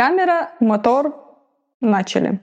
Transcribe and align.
Камера, 0.00 0.50
мотор, 0.60 1.12
начали. 1.80 2.38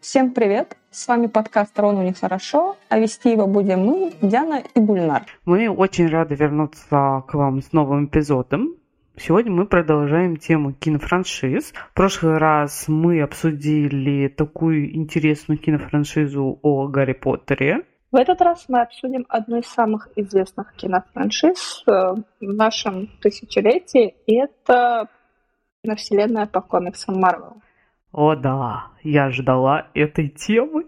Всем 0.00 0.30
привет! 0.30 0.76
С 0.92 1.08
вами 1.08 1.26
подкаст 1.26 1.76
«Рону 1.80 2.04
нехорошо», 2.04 2.76
а 2.88 3.00
вести 3.00 3.32
его 3.32 3.48
будем 3.48 3.80
мы, 3.80 4.12
Диана 4.22 4.62
и 4.76 4.78
Бульнар. 4.78 5.24
Мы 5.46 5.68
очень 5.68 6.06
рады 6.06 6.36
вернуться 6.36 7.24
к 7.26 7.34
вам 7.34 7.60
с 7.60 7.72
новым 7.72 8.06
эпизодом. 8.06 8.76
Сегодня 9.16 9.50
мы 9.50 9.66
продолжаем 9.66 10.36
тему 10.36 10.74
кинофраншиз. 10.74 11.72
В 11.90 11.94
прошлый 11.94 12.38
раз 12.38 12.84
мы 12.86 13.20
обсудили 13.20 14.28
такую 14.28 14.94
интересную 14.94 15.58
кинофраншизу 15.58 16.60
о 16.62 16.86
Гарри 16.86 17.14
Поттере. 17.14 17.82
В 18.14 18.16
этот 18.16 18.40
раз 18.42 18.66
мы 18.68 18.80
обсудим 18.80 19.26
одну 19.28 19.58
из 19.58 19.66
самых 19.66 20.08
известных 20.14 20.72
кинофраншиз 20.74 21.82
э, 21.88 21.90
в 21.90 22.22
нашем 22.40 23.08
тысячелетии, 23.20 24.14
и 24.28 24.36
это 24.36 25.08
киновселенная 25.82 26.46
по 26.46 26.60
комиксам 26.60 27.18
Марвел. 27.18 27.60
О 28.12 28.36
да, 28.36 28.92
я 29.02 29.30
ждала 29.30 29.88
этой 29.94 30.28
темы. 30.28 30.84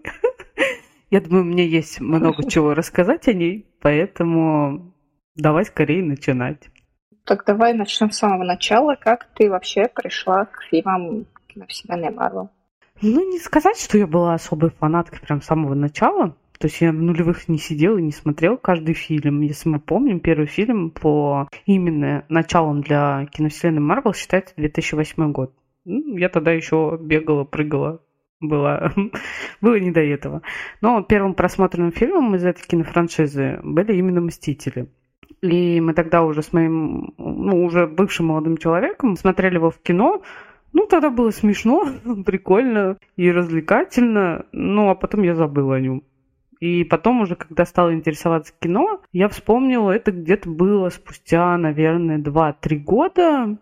Я 1.09 1.19
думаю, 1.19 1.43
мне 1.43 1.67
есть 1.67 1.99
много 1.99 2.43
чего 2.49 2.73
рассказать 2.73 3.27
о 3.27 3.33
ней, 3.33 3.67
поэтому 3.81 4.93
давай 5.35 5.65
скорее 5.65 6.03
начинать. 6.03 6.69
Так 7.25 7.43
давай 7.45 7.73
начнем 7.73 8.09
с 8.09 8.19
самого 8.19 8.45
начала. 8.45 8.95
Как 8.95 9.27
ты 9.35 9.49
вообще 9.49 9.89
пришла 9.93 10.45
к 10.45 10.63
фильмам 10.71 11.25
киновселенной 11.47 12.11
Марвел? 12.11 12.51
Ну, 13.01 13.29
не 13.29 13.39
сказать, 13.39 13.77
что 13.77 13.97
я 13.97 14.07
была 14.07 14.33
особой 14.33 14.69
фанаткой 14.69 15.19
прям 15.19 15.41
с 15.41 15.45
самого 15.45 15.75
начала. 15.75 16.33
То 16.59 16.67
есть 16.67 16.81
я 16.81 16.91
в 16.91 16.95
нулевых 16.95 17.47
не 17.47 17.57
сидел 17.57 17.97
и 17.97 18.01
не 18.01 18.11
смотрел 18.11 18.57
каждый 18.57 18.95
фильм. 18.95 19.41
Если 19.41 19.69
мы 19.69 19.79
помним, 19.79 20.19
первый 20.19 20.47
фильм 20.47 20.89
по 20.89 21.47
именно 21.65 22.25
началом 22.29 22.81
для 22.81 23.27
киновселенной 23.31 23.81
Марвел 23.81 24.13
считается 24.13 24.55
2008 24.57 25.31
год. 25.31 25.53
Ну, 25.85 26.17
я 26.17 26.29
тогда 26.29 26.51
еще 26.51 26.97
бегала, 26.99 27.43
прыгала, 27.43 28.01
было, 28.39 28.91
было 29.61 29.79
не 29.79 29.91
до 29.91 30.01
этого. 30.01 30.41
Но 30.81 31.01
первым 31.03 31.33
просмотренным 31.33 31.91
фильмом 31.91 32.35
из 32.35 32.43
этой 32.43 32.65
кинофраншизы 32.65 33.59
были 33.63 33.95
именно 33.95 34.21
«Мстители». 34.21 34.89
И 35.41 35.79
мы 35.81 35.93
тогда 35.93 36.23
уже 36.23 36.41
с 36.41 36.51
моим, 36.51 37.13
ну, 37.17 37.63
уже 37.63 37.85
бывшим 37.85 38.27
молодым 38.27 38.57
человеком 38.57 39.15
смотрели 39.15 39.55
его 39.55 39.69
в 39.69 39.79
кино, 39.79 40.23
ну, 40.73 40.85
тогда 40.87 41.09
было 41.09 41.29
смешно, 41.29 41.87
прикольно 42.25 42.97
и 43.15 43.31
развлекательно, 43.31 44.45
ну, 44.51 44.89
а 44.89 44.95
потом 44.95 45.23
я 45.23 45.35
забыла 45.35 45.75
о 45.75 45.79
нем. 45.79 46.03
И 46.59 46.83
потом 46.83 47.21
уже, 47.21 47.35
когда 47.35 47.65
стала 47.65 47.93
интересоваться 47.93 48.53
кино, 48.59 49.01
я 49.11 49.29
вспомнила, 49.29 49.91
это 49.91 50.11
где-то 50.11 50.49
было 50.49 50.89
спустя, 50.89 51.57
наверное, 51.57 52.17
2-3 52.17 52.75
года. 52.77 53.57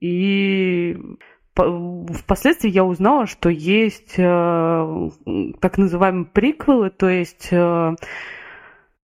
И 0.00 0.96
впоследствии 1.54 2.70
я 2.70 2.84
узнала, 2.84 3.26
что 3.26 3.48
есть 3.48 4.14
э, 4.18 5.10
так 5.60 5.78
называемые 5.78 6.26
приквелы, 6.26 6.90
то 6.90 7.08
есть 7.08 7.48
э, 7.52 7.94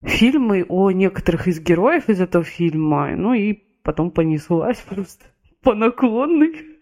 фильмы 0.02 0.66
о 0.68 0.92
некоторых 0.92 1.48
из 1.48 1.59
героев 1.59 2.09
из 2.09 2.22
этого 2.22 2.44
фильма. 2.44 3.16
Ну 3.16 3.34
и 3.34 3.54
потом 3.84 4.12
понеслась 4.12 4.80
просто 4.80 5.26
по 5.64 5.74
наклонной 5.74 6.80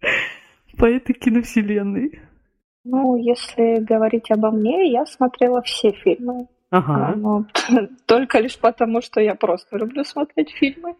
по 0.78 0.86
этой 0.86 1.12
киновселенной. 1.12 2.20
Ну, 2.84 3.16
если 3.16 3.80
говорить 3.80 4.30
обо 4.30 4.50
мне, 4.50 4.90
я 4.90 5.06
смотрела 5.06 5.62
все 5.62 5.92
фильмы. 5.92 6.48
Ага. 6.70 7.14
Ну, 7.16 7.46
только 8.06 8.40
лишь 8.40 8.58
потому, 8.58 9.02
что 9.02 9.20
я 9.20 9.34
просто 9.34 9.76
люблю 9.76 10.04
смотреть 10.04 10.50
фильмы. 10.50 10.96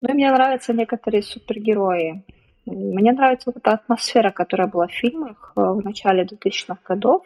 Ну 0.00 0.10
и 0.10 0.14
мне 0.14 0.32
нравятся 0.32 0.72
некоторые 0.72 1.22
супергерои. 1.22 2.24
Мне 2.66 3.12
нравится 3.12 3.50
вот 3.50 3.58
эта 3.58 3.72
атмосфера, 3.72 4.30
которая 4.30 4.66
была 4.66 4.86
в 4.86 4.92
фильмах 4.92 5.52
э, 5.56 5.60
в 5.60 5.84
начале 5.84 6.24
2000-х 6.24 6.78
годов. 6.84 7.22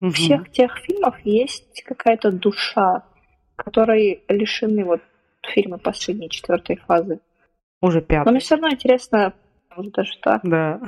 Угу. 0.00 0.10
Всех 0.10 0.50
тех 0.50 0.76
фильмов 0.78 1.16
есть 1.24 1.82
какая-то 1.82 2.32
душа, 2.32 3.04
которой 3.56 4.22
лишены 4.28 4.84
вот 4.84 5.00
фильмы 5.42 5.78
последней 5.78 6.28
четвертой 6.28 6.76
фазы. 6.76 7.20
Уже 7.80 8.00
пятый. 8.00 8.26
Но 8.26 8.32
мне 8.32 8.40
все 8.40 8.56
равно 8.56 8.70
интересно, 8.70 9.32
может 9.76 9.92
даже 9.92 10.18
так. 10.20 10.40
Да. 10.42 10.80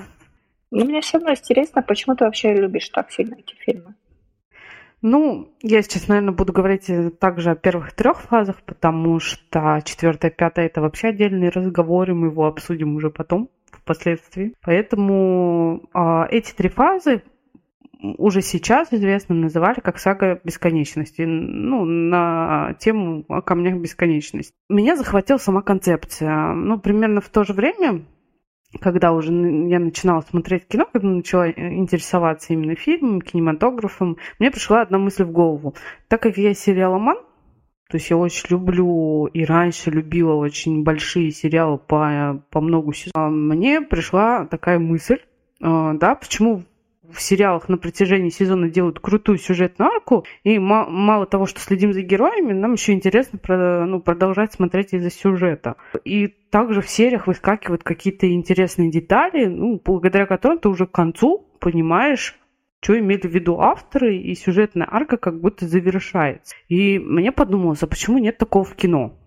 Но 0.71 0.85
мне 0.85 1.01
все 1.01 1.19
равно 1.19 1.33
интересно, 1.33 1.83
почему 1.83 2.17
ты 2.17 2.25
вообще 2.25 2.55
любишь 2.55 2.89
так 2.89 3.11
сильно 3.11 3.37
эти 3.37 3.55
фильмы? 3.55 3.95
Ну, 5.03 5.53
я 5.63 5.83
сейчас, 5.83 6.09
наверное, 6.09 6.33
буду 6.33 6.53
говорить 6.53 6.91
также 7.21 7.51
о 7.51 7.55
первых 7.55 7.93
трех 7.93 8.21
фазах, 8.23 8.63
потому 8.63 9.21
что 9.21 9.81
четвертая, 9.85 10.31
пятая 10.31 10.67
это 10.67 10.81
вообще 10.81 11.09
отдельный 11.09 11.51
разговор, 11.51 12.11
и 12.11 12.15
мы 12.15 12.29
его 12.29 12.47
обсудим 12.47 12.97
уже 12.97 13.11
потом, 13.11 13.51
впоследствии. 13.71 14.55
Поэтому 14.63 15.83
э, 15.95 16.23
эти 16.31 16.53
три 16.55 16.69
фазы 16.69 17.23
уже 18.19 18.43
сейчас 18.43 18.93
известно 18.93 19.35
называли 19.35 19.81
как 19.81 19.99
сага 19.99 20.41
бесконечности, 20.43 21.23
ну, 21.23 21.85
на 21.85 22.75
тему 22.79 23.25
о 23.29 23.43
камнях 23.43 23.77
бесконечности. 23.77 24.55
Меня 24.69 24.97
захватила 24.97 25.39
сама 25.39 25.63
концепция. 25.63 26.53
Ну, 26.53 26.79
примерно 26.79 27.21
в 27.21 27.29
то 27.29 27.45
же 27.45 27.53
время 27.53 28.03
когда 28.81 29.13
уже 29.13 29.33
я 29.33 29.79
начинала 29.79 30.21
смотреть 30.23 30.69
кино, 30.69 30.87
когда 30.93 31.09
начала 31.09 31.51
интересоваться 31.51 32.53
именно 32.53 32.75
фильмом, 32.75 33.21
кинематографом, 33.23 34.17
мне 34.39 34.51
пришла 34.51 34.83
одна 34.83 34.99
мысль 34.99 35.25
в 35.25 35.33
голову. 35.33 35.75
Так 36.09 36.23
как 36.23 36.37
я 36.37 36.55
сериаломан, 36.55 37.17
то 37.89 37.97
есть 37.97 38.11
я 38.11 38.17
очень 38.17 38.47
люблю 38.51 39.27
и 39.27 39.45
раньше 39.45 39.91
любила 39.91 40.35
очень 40.35 40.83
большие 40.83 41.31
сериалы 41.31 41.79
по, 41.79 42.43
по 42.51 42.61
много 42.61 42.93
сезонов, 42.93 43.33
мне 43.33 43.81
пришла 43.81 44.47
такая 44.47 44.79
мысль, 44.79 45.21
а, 45.63 45.95
да, 45.95 46.17
почему 46.17 46.65
в 47.13 47.21
сериалах 47.21 47.69
на 47.69 47.79
протяжении 47.79 48.31
сезона 48.31 48.69
делают 48.69 49.01
крутую 49.01 49.39
сюжетную 49.39 49.91
арку, 49.91 50.25
и 50.45 50.59
мало 50.59 51.27
того, 51.27 51.47
что 51.47 51.61
следим 51.61 51.93
за 51.93 52.03
героями, 52.03 52.53
нам 52.53 52.73
еще 52.73 52.93
интересно 52.93 53.39
ну, 53.87 54.01
продолжать 54.01 54.53
смотреть 54.53 54.93
из-за 54.93 55.11
сюжета. 55.11 55.77
И 56.05 56.29
также 56.29 56.81
в 56.81 56.89
сериях 56.89 57.27
выскакивают 57.27 57.83
какие-то 57.83 58.31
интересные 58.33 58.91
детали, 58.91 59.47
ну, 59.47 59.81
благодаря 59.85 60.27
которым 60.27 60.59
ты 60.59 60.69
уже 60.69 60.87
к 60.87 60.93
концу 60.93 61.47
понимаешь, 61.61 62.39
что 62.81 62.99
имели 62.99 63.27
в 63.27 63.35
виду 63.35 63.59
авторы, 63.59 64.17
и 64.17 64.35
сюжетная 64.35 64.87
арка 64.89 65.17
как 65.17 65.41
будто 65.41 65.67
завершается. 65.67 66.55
И 66.69 66.99
мне 66.99 67.33
подумалось, 67.33 67.83
а 67.83 67.89
почему 67.89 68.19
нет 68.19 68.39
такого 68.39 68.65
в 68.65 68.75
кино? 68.77 69.19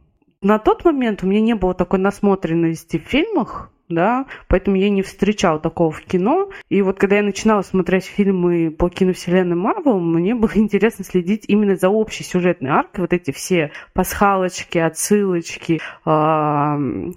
На 0.41 0.59
тот 0.59 0.85
момент 0.85 1.23
у 1.23 1.28
меня 1.28 1.41
не 1.41 1.56
было 1.56 1.73
такой 1.73 2.00
насмотренности 2.00 2.97
в 2.97 3.09
фильмах, 3.09 3.73
да, 3.89 4.27
поэтому 4.47 4.77
я 4.77 4.89
не 4.89 5.01
встречала 5.01 5.59
такого 5.59 5.91
в 5.91 6.01
кино. 6.01 6.50
И 6.69 6.81
вот 6.81 6.97
когда 6.97 7.17
я 7.17 7.23
начинала 7.23 7.63
смотреть 7.63 8.05
фильмы 8.05 8.72
по 8.72 8.89
киновселенной 8.89 9.55
Марвел, 9.55 10.00
мне 10.00 10.35
было 10.35 10.51
интересно 10.55 11.03
следить 11.03 11.45
именно 11.47 11.75
за 11.75 11.89
общей 11.89 12.23
сюжетной 12.23 12.69
аркой, 12.69 13.01
вот 13.01 13.13
эти 13.13 13.31
все 13.31 13.72
пасхалочки, 13.94 14.77
отсылочки, 14.77 15.81
э, 16.05 17.11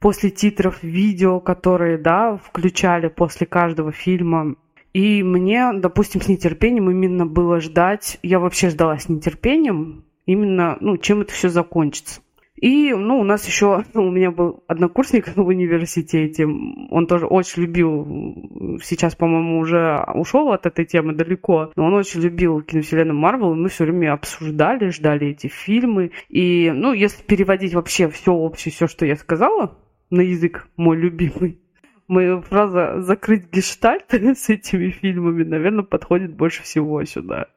после 0.00 0.30
титров 0.30 0.82
видео, 0.82 1.40
которые, 1.40 1.98
да, 1.98 2.36
включали 2.36 3.08
после 3.08 3.46
каждого 3.46 3.92
фильма. 3.92 4.56
И 4.92 5.22
мне, 5.22 5.72
допустим, 5.74 6.20
с 6.20 6.28
нетерпением 6.28 6.90
именно 6.90 7.26
было 7.26 7.60
ждать, 7.60 8.18
я 8.22 8.38
вообще 8.38 8.70
ждала 8.70 8.98
с 8.98 9.08
нетерпением, 9.08 10.04
именно, 10.24 10.76
ну, 10.80 10.96
чем 10.96 11.22
это 11.22 11.32
все 11.32 11.48
закончится. 11.48 12.20
И, 12.64 12.94
ну, 12.94 13.20
у 13.20 13.24
нас 13.24 13.46
еще, 13.46 13.84
ну, 13.92 14.06
у 14.06 14.10
меня 14.10 14.30
был 14.30 14.64
однокурсник 14.68 15.36
в 15.36 15.38
университете, 15.38 16.46
он 16.46 17.06
тоже 17.06 17.26
очень 17.26 17.64
любил, 17.64 18.78
сейчас, 18.82 19.14
по-моему, 19.14 19.58
уже 19.58 20.02
ушел 20.14 20.50
от 20.50 20.64
этой 20.64 20.86
темы 20.86 21.12
далеко, 21.12 21.72
но 21.76 21.84
он 21.84 21.92
очень 21.92 22.22
любил 22.22 22.62
киновселенную 22.62 23.18
Марвел, 23.18 23.52
и 23.52 23.58
мы 23.58 23.68
все 23.68 23.84
время 23.84 24.14
обсуждали, 24.14 24.88
ждали 24.88 25.26
эти 25.26 25.48
фильмы. 25.48 26.12
И, 26.30 26.72
ну, 26.74 26.94
если 26.94 27.22
переводить 27.22 27.74
вообще 27.74 28.08
все 28.08 28.32
общее, 28.32 28.72
все, 28.72 28.86
что 28.86 29.04
я 29.04 29.16
сказала, 29.16 29.76
на 30.08 30.22
язык 30.22 30.66
мой 30.78 30.96
любимый, 30.96 31.60
моя 32.08 32.40
фраза 32.40 33.02
«закрыть 33.02 33.52
гештальт» 33.52 34.06
с 34.10 34.48
этими 34.48 34.88
фильмами, 34.88 35.44
наверное, 35.44 35.84
подходит 35.84 36.34
больше 36.34 36.62
всего 36.62 37.04
сюда. 37.04 37.48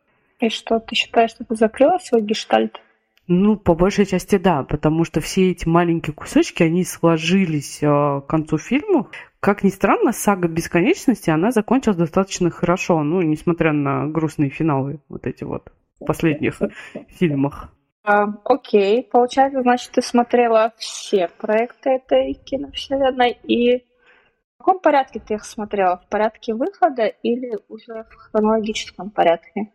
И 0.41 0.49
что, 0.49 0.81
ты 0.81 0.95
считаешь, 0.95 1.31
что 1.31 1.45
ты 1.45 1.55
закрыла 1.55 1.97
свой 1.99 2.23
гештальт? 2.23 2.81
Ну, 3.29 3.57
по 3.57 3.73
большей 3.75 4.05
части 4.05 4.37
да, 4.37 4.63
потому 4.63 5.03
что 5.03 5.19
все 5.19 5.51
эти 5.51 5.67
маленькие 5.67 6.13
кусочки, 6.13 6.63
они 6.63 6.85
сложились 6.85 7.83
э, 7.83 7.85
к 7.85 8.25
концу 8.25 8.57
фильма. 8.57 9.09
Как 9.41 9.63
ни 9.63 9.69
странно, 9.69 10.13
сага 10.13 10.47
бесконечности, 10.47 11.29
она 11.29 11.51
закончилась 11.51 11.97
достаточно 11.97 12.49
хорошо, 12.49 13.03
ну, 13.03 13.21
несмотря 13.21 13.73
на 13.73 14.07
грустные 14.07 14.49
финалы 14.49 15.01
вот 15.09 15.27
эти 15.27 15.43
вот 15.43 15.73
в 15.99 16.05
последних 16.05 16.61
фильмах. 17.09 17.73
А, 18.05 18.27
окей, 18.45 19.03
получается, 19.03 19.61
значит, 19.61 19.91
ты 19.91 20.01
смотрела 20.01 20.71
все 20.77 21.27
проекты 21.27 21.89
этой 21.89 22.33
киновселенной, 22.33 23.37
и 23.43 23.79
в 24.55 24.59
каком 24.59 24.79
порядке 24.79 25.19
ты 25.19 25.33
их 25.33 25.43
смотрела? 25.43 25.97
В 25.97 26.07
порядке 26.07 26.53
выхода 26.53 27.05
или 27.05 27.59
уже 27.67 28.05
в 28.09 28.15
хронологическом 28.15 29.09
порядке? 29.09 29.71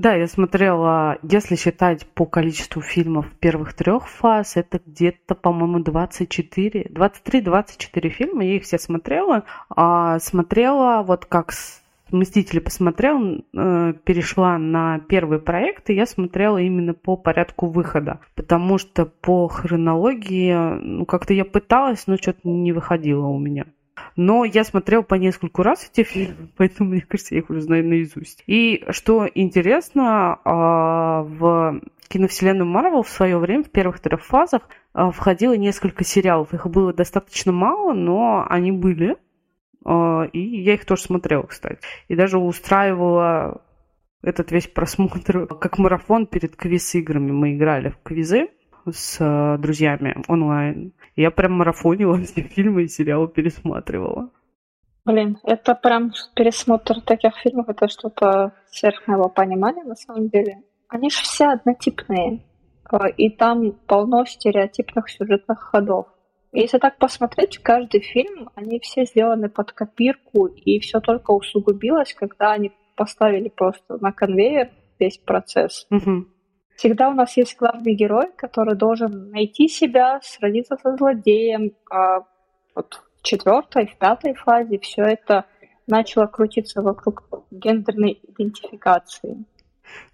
Да, 0.00 0.14
я 0.14 0.28
смотрела, 0.28 1.18
если 1.22 1.56
считать 1.56 2.06
по 2.06 2.24
количеству 2.24 2.80
фильмов 2.80 3.26
первых 3.38 3.74
трех 3.74 4.08
фаз, 4.08 4.56
это 4.56 4.80
где-то, 4.86 5.34
по-моему, 5.34 5.80
24, 5.80 6.84
23-24 6.84 8.08
фильма, 8.08 8.42
я 8.42 8.56
их 8.56 8.62
все 8.62 8.78
смотрела. 8.78 9.44
А 9.68 10.18
смотрела 10.18 11.02
вот 11.02 11.26
как 11.26 11.52
«Мстители» 12.10 12.60
посмотрел, 12.60 13.44
э, 13.52 13.92
перешла 14.02 14.56
на 14.56 15.00
первый 15.00 15.38
проект, 15.38 15.90
и 15.90 15.94
я 15.94 16.06
смотрела 16.06 16.56
именно 16.56 16.94
по 16.94 17.18
порядку 17.18 17.66
выхода, 17.66 18.20
потому 18.34 18.78
что 18.78 19.04
по 19.04 19.48
хронологии, 19.48 20.78
ну, 20.80 21.04
как-то 21.04 21.34
я 21.34 21.44
пыталась, 21.44 22.06
но 22.06 22.16
что-то 22.16 22.48
не 22.48 22.72
выходило 22.72 23.26
у 23.26 23.38
меня. 23.38 23.66
Но 24.16 24.44
я 24.44 24.64
смотрела 24.64 25.02
по 25.02 25.14
нескольку 25.14 25.62
раз 25.62 25.88
эти 25.92 26.06
фильмы, 26.06 26.48
поэтому, 26.56 26.90
мне 26.90 27.00
кажется, 27.00 27.34
я 27.34 27.40
их 27.40 27.50
уже 27.50 27.60
знаю 27.62 27.86
наизусть. 27.86 28.42
И 28.46 28.84
что 28.90 29.28
интересно, 29.34 30.38
а, 30.44 31.22
в 31.22 31.80
киновселенную 32.08 32.66
Марвел 32.66 33.02
в 33.02 33.08
свое 33.08 33.38
время, 33.38 33.62
в 33.62 33.70
первых 33.70 34.00
трех 34.00 34.24
фазах, 34.24 34.62
а, 34.92 35.10
входило 35.10 35.54
несколько 35.54 36.04
сериалов. 36.04 36.52
Их 36.52 36.66
было 36.66 36.92
достаточно 36.92 37.52
мало, 37.52 37.92
но 37.92 38.44
они 38.48 38.72
были. 38.72 39.16
А, 39.84 40.24
и 40.32 40.40
я 40.40 40.74
их 40.74 40.84
тоже 40.84 41.02
смотрела, 41.02 41.44
кстати. 41.44 41.78
И 42.08 42.16
даже 42.16 42.38
устраивала 42.38 43.62
этот 44.22 44.50
весь 44.52 44.66
просмотр 44.66 45.46
как 45.46 45.78
марафон 45.78 46.26
перед 46.26 46.56
квиз-играми. 46.56 47.30
Мы 47.30 47.54
играли 47.54 47.90
в 47.90 47.98
квизы 48.02 48.48
с 48.90 49.20
э, 49.20 49.58
друзьями 49.58 50.16
онлайн. 50.28 50.92
Я 51.16 51.30
прям 51.30 51.52
марафонила 51.52 52.18
все 52.24 52.42
фильмы 52.42 52.84
и 52.84 52.88
сериалы 52.88 53.28
пересматривала. 53.28 54.30
Блин, 55.04 55.38
это 55.44 55.74
прям 55.74 56.12
пересмотр 56.34 57.00
таких 57.00 57.36
фильмов, 57.38 57.68
это 57.68 57.88
что-то 57.88 58.52
сверх 58.70 59.06
моего 59.06 59.28
понимания 59.28 59.82
на 59.84 59.96
самом 59.96 60.28
деле. 60.28 60.62
Они 60.88 61.10
же 61.10 61.22
все 61.22 61.46
однотипные, 61.46 62.42
э, 62.92 62.96
и 63.16 63.30
там 63.30 63.72
полно 63.86 64.24
стереотипных 64.24 65.08
сюжетных 65.08 65.60
ходов. 65.60 66.06
Если 66.52 66.78
так 66.78 66.98
посмотреть, 66.98 67.58
каждый 67.58 68.00
фильм, 68.00 68.50
они 68.56 68.80
все 68.80 69.04
сделаны 69.04 69.48
под 69.48 69.72
копирку, 69.72 70.46
и 70.46 70.80
все 70.80 71.00
только 71.00 71.30
усугубилось, 71.30 72.12
когда 72.12 72.52
они 72.52 72.72
поставили 72.96 73.48
просто 73.48 73.98
на 74.00 74.12
конвейер 74.12 74.70
весь 74.98 75.18
процесс. 75.18 75.86
Угу. 75.90 76.26
Всегда 76.80 77.10
у 77.10 77.12
нас 77.12 77.36
есть 77.36 77.58
главный 77.58 77.92
герой, 77.92 78.32
который 78.34 78.74
должен 78.74 79.28
найти 79.28 79.68
себя, 79.68 80.18
сразиться 80.22 80.78
со 80.82 80.96
злодеем. 80.96 81.74
А 81.90 82.20
вот 82.74 83.02
в 83.18 83.22
четвертой, 83.22 83.86
в 83.86 83.98
пятой 83.98 84.32
фазе 84.32 84.78
все 84.78 85.02
это 85.02 85.44
начало 85.86 86.26
крутиться 86.26 86.80
вокруг 86.80 87.44
гендерной 87.50 88.18
идентификации. 88.22 89.44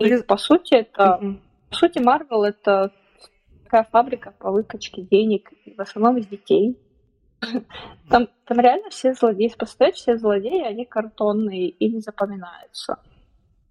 И 0.00 0.16
по 0.22 0.36
сути 0.36 0.74
это, 0.74 1.20
mm-hmm. 1.22 1.38
по 1.70 1.76
сути, 1.76 1.98
Марвел 2.00 2.42
это 2.42 2.90
такая 3.62 3.84
фабрика 3.84 4.34
по 4.36 4.50
выкачке 4.50 5.02
денег, 5.02 5.52
в 5.76 5.80
основном 5.80 6.16
из 6.16 6.26
детей. 6.26 6.76
Там, 8.10 8.28
там 8.44 8.58
реально 8.58 8.90
все 8.90 9.14
злодеи, 9.14 9.54
посмотреть, 9.56 9.98
все 9.98 10.18
злодеи, 10.18 10.64
они 10.64 10.84
картонные 10.84 11.68
и 11.68 11.92
не 11.92 12.00
запоминаются. 12.00 12.98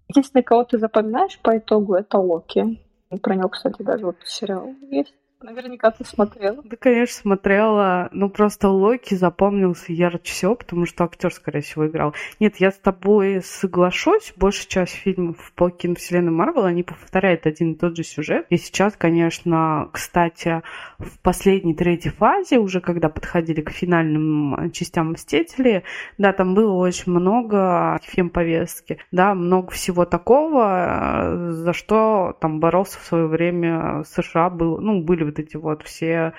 Единственное, 0.08 0.44
кого 0.44 0.64
ты 0.64 0.78
запоминаешь 0.78 1.38
по 1.40 1.58
итогу, 1.58 1.94
это 1.94 2.16
Локи. 2.16 2.85
Про 3.22 3.34
него, 3.34 3.48
кстати, 3.48 3.82
даже 3.82 4.06
вот 4.06 4.16
сериал 4.24 4.74
есть. 4.90 5.14
Наверняка 5.42 5.90
ты 5.90 6.02
смотрела. 6.04 6.62
Да, 6.64 6.76
конечно, 6.78 7.20
смотрела. 7.20 8.08
Ну, 8.12 8.30
просто 8.30 8.70
Локи 8.70 9.14
запомнился 9.14 9.92
ярче 9.92 10.32
всего, 10.32 10.54
потому 10.54 10.86
что 10.86 11.04
актер, 11.04 11.30
скорее 11.30 11.60
всего, 11.60 11.86
играл. 11.86 12.14
Нет, 12.40 12.56
я 12.56 12.70
с 12.70 12.78
тобой 12.78 13.42
соглашусь. 13.44 14.32
Большая 14.36 14.66
часть 14.66 14.94
фильмов 14.94 15.52
по 15.54 15.68
киновселенной 15.68 16.32
Марвел, 16.32 16.64
они 16.64 16.82
повторяют 16.82 17.46
один 17.46 17.72
и 17.72 17.74
тот 17.76 17.96
же 17.98 18.02
сюжет. 18.02 18.46
И 18.48 18.56
сейчас, 18.56 18.96
конечно, 18.96 19.90
кстати, 19.92 20.62
в 20.98 21.18
последней 21.20 21.74
третьей 21.74 22.12
фазе, 22.12 22.58
уже 22.58 22.80
когда 22.80 23.10
подходили 23.10 23.60
к 23.60 23.70
финальным 23.70 24.70
частям 24.72 25.12
Мстителей, 25.12 25.82
да, 26.16 26.32
там 26.32 26.54
было 26.54 26.72
очень 26.72 27.12
много 27.12 28.00
фем-повестки, 28.04 28.98
да, 29.12 29.34
много 29.34 29.70
всего 29.72 30.06
такого, 30.06 31.50
за 31.50 31.74
что 31.74 32.34
там 32.40 32.58
боролся 32.58 32.98
в 32.98 33.02
свое 33.02 33.26
время 33.26 34.02
США, 34.04 34.48
был, 34.48 34.78
ну, 34.78 35.02
были 35.02 35.25
вот 35.26 35.38
эти 35.38 35.56
вот 35.56 35.82
все 35.82 36.32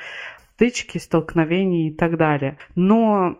стычки, 0.54 0.98
столкновения 0.98 1.90
и 1.90 1.94
так 1.94 2.18
далее. 2.18 2.58
Но, 2.76 3.38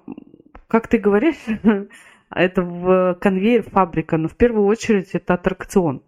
как 0.68 0.88
ты 0.88 1.00
говоришь, 1.00 1.44
это 2.30 2.62
в 2.62 3.18
конвейер 3.20 3.64
фабрика, 3.64 4.18
но 4.18 4.28
в 4.28 4.36
первую 4.36 4.68
очередь 4.68 5.10
это 5.14 5.34
аттракцион. 5.34 6.04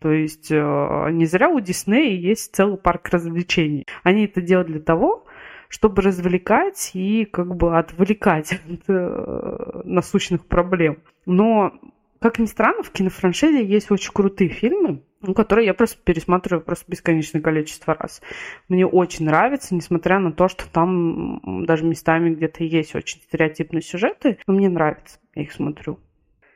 То 0.00 0.10
есть 0.10 0.50
э, 0.50 1.08
не 1.12 1.26
зря 1.26 1.50
у 1.50 1.60
Диснея 1.60 2.14
есть 2.14 2.54
целый 2.54 2.78
парк 2.78 3.08
развлечений. 3.10 3.86
Они 4.02 4.24
это 4.24 4.40
делают 4.40 4.68
для 4.68 4.80
того, 4.80 5.26
чтобы 5.68 6.02
развлекать 6.02 6.90
и 6.94 7.26
как 7.26 7.54
бы 7.54 7.78
отвлекать 7.78 8.52
от 8.68 8.80
э, 8.88 9.82
насущных 9.84 10.46
проблем. 10.46 10.98
Но, 11.26 11.72
как 12.18 12.38
ни 12.38 12.46
странно, 12.46 12.82
в 12.82 12.90
кинофраншизе 12.90 13.64
есть 13.64 13.90
очень 13.90 14.12
крутые 14.12 14.50
фильмы, 14.50 15.02
ну, 15.22 15.34
которые 15.34 15.66
я 15.66 15.74
просто 15.74 15.98
пересматриваю 16.02 16.64
просто 16.64 16.90
бесконечное 16.90 17.40
количество 17.40 17.94
раз. 17.94 18.22
Мне 18.68 18.86
очень 18.86 19.26
нравится, 19.26 19.74
несмотря 19.74 20.18
на 20.18 20.32
то, 20.32 20.48
что 20.48 20.70
там 20.70 21.64
даже 21.66 21.84
местами 21.84 22.34
где-то 22.34 22.64
есть 22.64 22.94
очень 22.94 23.20
стереотипные 23.20 23.82
сюжеты, 23.82 24.38
но 24.46 24.54
мне 24.54 24.68
нравится, 24.68 25.18
я 25.34 25.42
их 25.42 25.52
смотрю. 25.52 25.98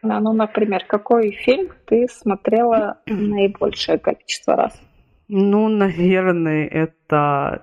Да, 0.02 0.20
ну, 0.20 0.32
например, 0.32 0.84
какой 0.86 1.30
фильм 1.30 1.70
ты 1.86 2.06
смотрела 2.08 2.98
наибольшее 3.06 3.98
количество 3.98 4.56
раз? 4.56 4.80
Ну, 5.28 5.68
наверное, 5.68 6.66
это 6.66 6.94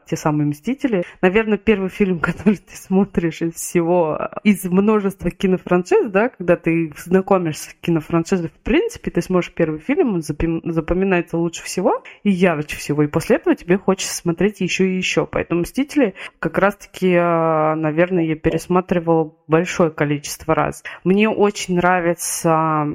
те 0.06 0.16
самые 0.16 0.48
«Мстители». 0.48 1.04
Наверное, 1.22 1.58
первый 1.58 1.90
фильм, 1.90 2.20
который 2.22 2.58
ты 2.58 2.76
смотришь 2.76 3.42
из 3.42 3.54
всего, 3.54 4.20
из 4.44 4.64
множества 4.66 5.32
кинофраншиз, 5.32 6.12
да, 6.12 6.30
когда 6.30 6.56
ты 6.56 6.94
знакомишься 6.98 7.72
с 7.72 7.74
кинофраншизой, 7.82 8.50
в 8.50 8.64
принципе, 8.64 9.12
ты 9.12 9.22
сможешь 9.22 9.54
первый 9.54 9.80
фильм, 9.80 10.16
он 10.16 10.22
запоминается 10.22 11.38
лучше 11.38 11.64
всего 11.64 12.04
и 12.24 12.32
ярче 12.32 12.78
всего, 12.78 13.04
и 13.04 13.08
после 13.08 13.38
этого 13.38 13.56
тебе 13.56 13.78
хочется 13.78 14.16
смотреть 14.16 14.62
еще 14.62 14.88
и 14.88 14.98
еще. 14.98 15.26
Поэтому 15.26 15.62
«Мстители» 15.62 16.16
как 16.40 16.58
раз-таки, 16.58 17.16
а, 17.16 17.76
наверное, 17.76 18.24
я 18.26 18.36
пересматривала 18.36 19.34
большое 19.48 19.92
количество 19.92 20.56
раз. 20.56 20.84
Мне 21.04 21.30
очень 21.30 21.76
нравится 21.76 22.88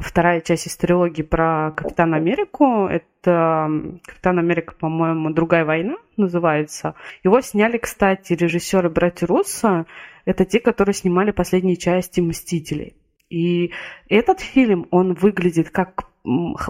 вторая 0.00 0.40
часть 0.40 0.66
из 0.66 0.76
трилогии 0.76 1.22
про 1.22 1.72
Капитана 1.76 2.16
Америку. 2.16 2.86
Это 2.86 3.70
Капитан 4.04 4.38
Америка, 4.38 4.74
по-моему, 4.78 5.30
Другая 5.30 5.64
война 5.64 5.96
называется. 6.16 6.94
Его 7.24 7.40
сняли, 7.40 7.78
кстати, 7.78 8.32
режиссеры 8.34 8.90
братья 8.90 9.26
Руссо. 9.26 9.86
Это 10.24 10.44
те, 10.44 10.60
которые 10.60 10.94
снимали 10.94 11.30
последние 11.30 11.76
части 11.76 12.20
Мстителей. 12.20 12.94
И 13.30 13.72
этот 14.08 14.40
фильм, 14.40 14.86
он 14.90 15.14
выглядит 15.14 15.70
как 15.70 16.10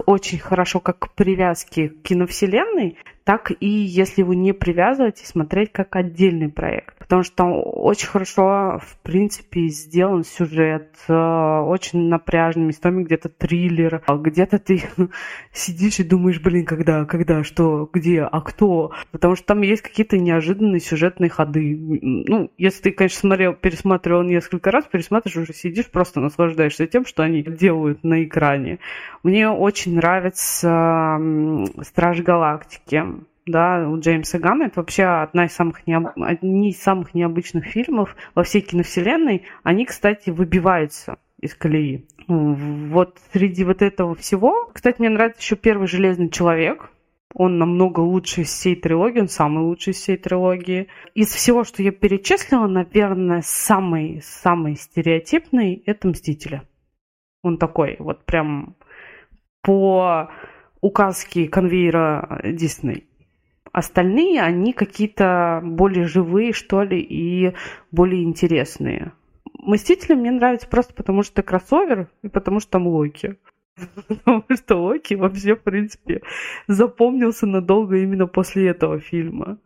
очень 0.05 0.39
хорошо 0.39 0.79
как 0.79 0.99
к 0.99 1.13
привязке 1.13 1.89
к 1.89 2.03
киновселенной, 2.03 2.97
так 3.23 3.51
и 3.59 3.67
если 3.67 4.21
его 4.21 4.33
не 4.33 4.53
привязывать 4.53 5.21
и 5.21 5.25
смотреть 5.25 5.71
как 5.71 5.95
отдельный 5.95 6.49
проект. 6.49 6.97
Потому 6.97 7.23
что 7.23 7.35
там 7.35 7.61
очень 7.65 8.07
хорошо, 8.07 8.79
в 8.81 8.97
принципе, 9.03 9.67
сделан 9.67 10.23
сюжет, 10.23 10.95
э, 11.09 11.13
очень 11.13 12.07
напряженный, 12.07 12.67
местами 12.67 13.03
где-то 13.03 13.29
триллер, 13.29 14.01
а 14.07 14.15
где-то 14.15 14.59
ты 14.59 14.83
сидишь 15.51 15.99
и 15.99 16.03
думаешь, 16.03 16.41
блин, 16.41 16.65
когда, 16.65 17.05
когда, 17.05 17.43
что, 17.43 17.89
где, 17.91 18.21
а 18.21 18.41
кто? 18.41 18.93
Потому 19.11 19.35
что 19.35 19.45
там 19.45 19.61
есть 19.61 19.81
какие-то 19.81 20.17
неожиданные 20.17 20.79
сюжетные 20.79 21.29
ходы. 21.29 21.77
Ну, 21.77 22.49
если 22.57 22.83
ты, 22.83 22.91
конечно, 22.91 23.19
смотрел, 23.19 23.53
пересматривал 23.53 24.23
несколько 24.23 24.71
раз, 24.71 24.85
пересматриваешь, 24.85 25.49
уже 25.49 25.53
сидишь, 25.53 25.91
просто 25.91 26.21
наслаждаешься 26.21 26.87
тем, 26.87 27.05
что 27.05 27.23
они 27.23 27.43
делают 27.43 28.03
на 28.03 28.23
экране. 28.23 28.79
Мне 29.23 29.49
очень 29.49 29.95
нравится 29.95 31.19
Страж 31.83 32.21
Галактики 32.21 33.03
да, 33.45 33.87
у 33.89 33.99
Джеймса 33.99 34.39
Ганна. 34.39 34.67
Это 34.67 34.79
вообще 34.79 35.03
одна 35.03 35.45
из 35.45 35.53
самых 35.53 35.85
необ... 35.87 36.11
одни 36.15 36.69
из 36.69 36.81
самых 36.81 37.13
необычных 37.13 37.65
фильмов 37.65 38.15
во 38.35 38.43
всей 38.43 38.61
киновселенной. 38.61 39.43
Они, 39.63 39.85
кстати, 39.85 40.29
выбиваются 40.29 41.17
из 41.39 41.55
колеи. 41.55 42.05
Вот 42.27 43.17
среди 43.33 43.63
вот 43.63 43.81
этого 43.81 44.15
всего, 44.15 44.69
кстати, 44.73 44.99
мне 44.99 45.09
нравится 45.09 45.41
еще 45.41 45.55
первый 45.55 45.87
Железный 45.87 46.29
человек. 46.29 46.91
Он 47.33 47.57
намного 47.57 48.01
лучше 48.01 48.41
из 48.41 48.49
всей 48.49 48.75
трилогии, 48.75 49.21
он 49.21 49.29
самый 49.29 49.63
лучший 49.63 49.91
из 49.91 49.97
всей 49.97 50.17
трилогии. 50.17 50.87
Из 51.15 51.29
всего, 51.29 51.63
что 51.63 51.81
я 51.81 51.91
перечислила, 51.91 52.67
наверное, 52.67 53.41
самый, 53.41 54.21
самый 54.21 54.75
стереотипный– 54.75 55.81
это 55.85 56.09
Мстители. 56.09 56.61
Он 57.41 57.57
такой, 57.57 57.95
вот 57.99 58.25
прям 58.25 58.75
по 59.61 60.29
указке 60.81 61.47
конвейера 61.47 62.41
Дисней. 62.43 63.07
Остальные, 63.71 64.41
они 64.41 64.73
какие-то 64.73 65.61
более 65.63 66.05
живые, 66.05 66.51
что 66.51 66.83
ли, 66.83 66.99
и 66.99 67.53
более 67.91 68.23
интересные. 68.23 69.13
Мстители 69.53 70.13
мне 70.13 70.31
нравятся 70.31 70.67
просто 70.67 70.93
потому, 70.93 71.23
что 71.23 71.41
кроссовер 71.41 72.09
и 72.21 72.27
потому, 72.27 72.59
что 72.59 72.71
там 72.71 72.87
лойки. 72.87 73.37
Потому 74.07 74.43
что 74.53 74.75
Локи 74.75 75.13
вообще, 75.13 75.55
в 75.55 75.63
принципе, 75.63 76.21
запомнился 76.67 77.47
надолго 77.47 77.95
именно 77.95 78.27
после 78.27 78.69
этого 78.69 78.99
фильма. 78.99 79.59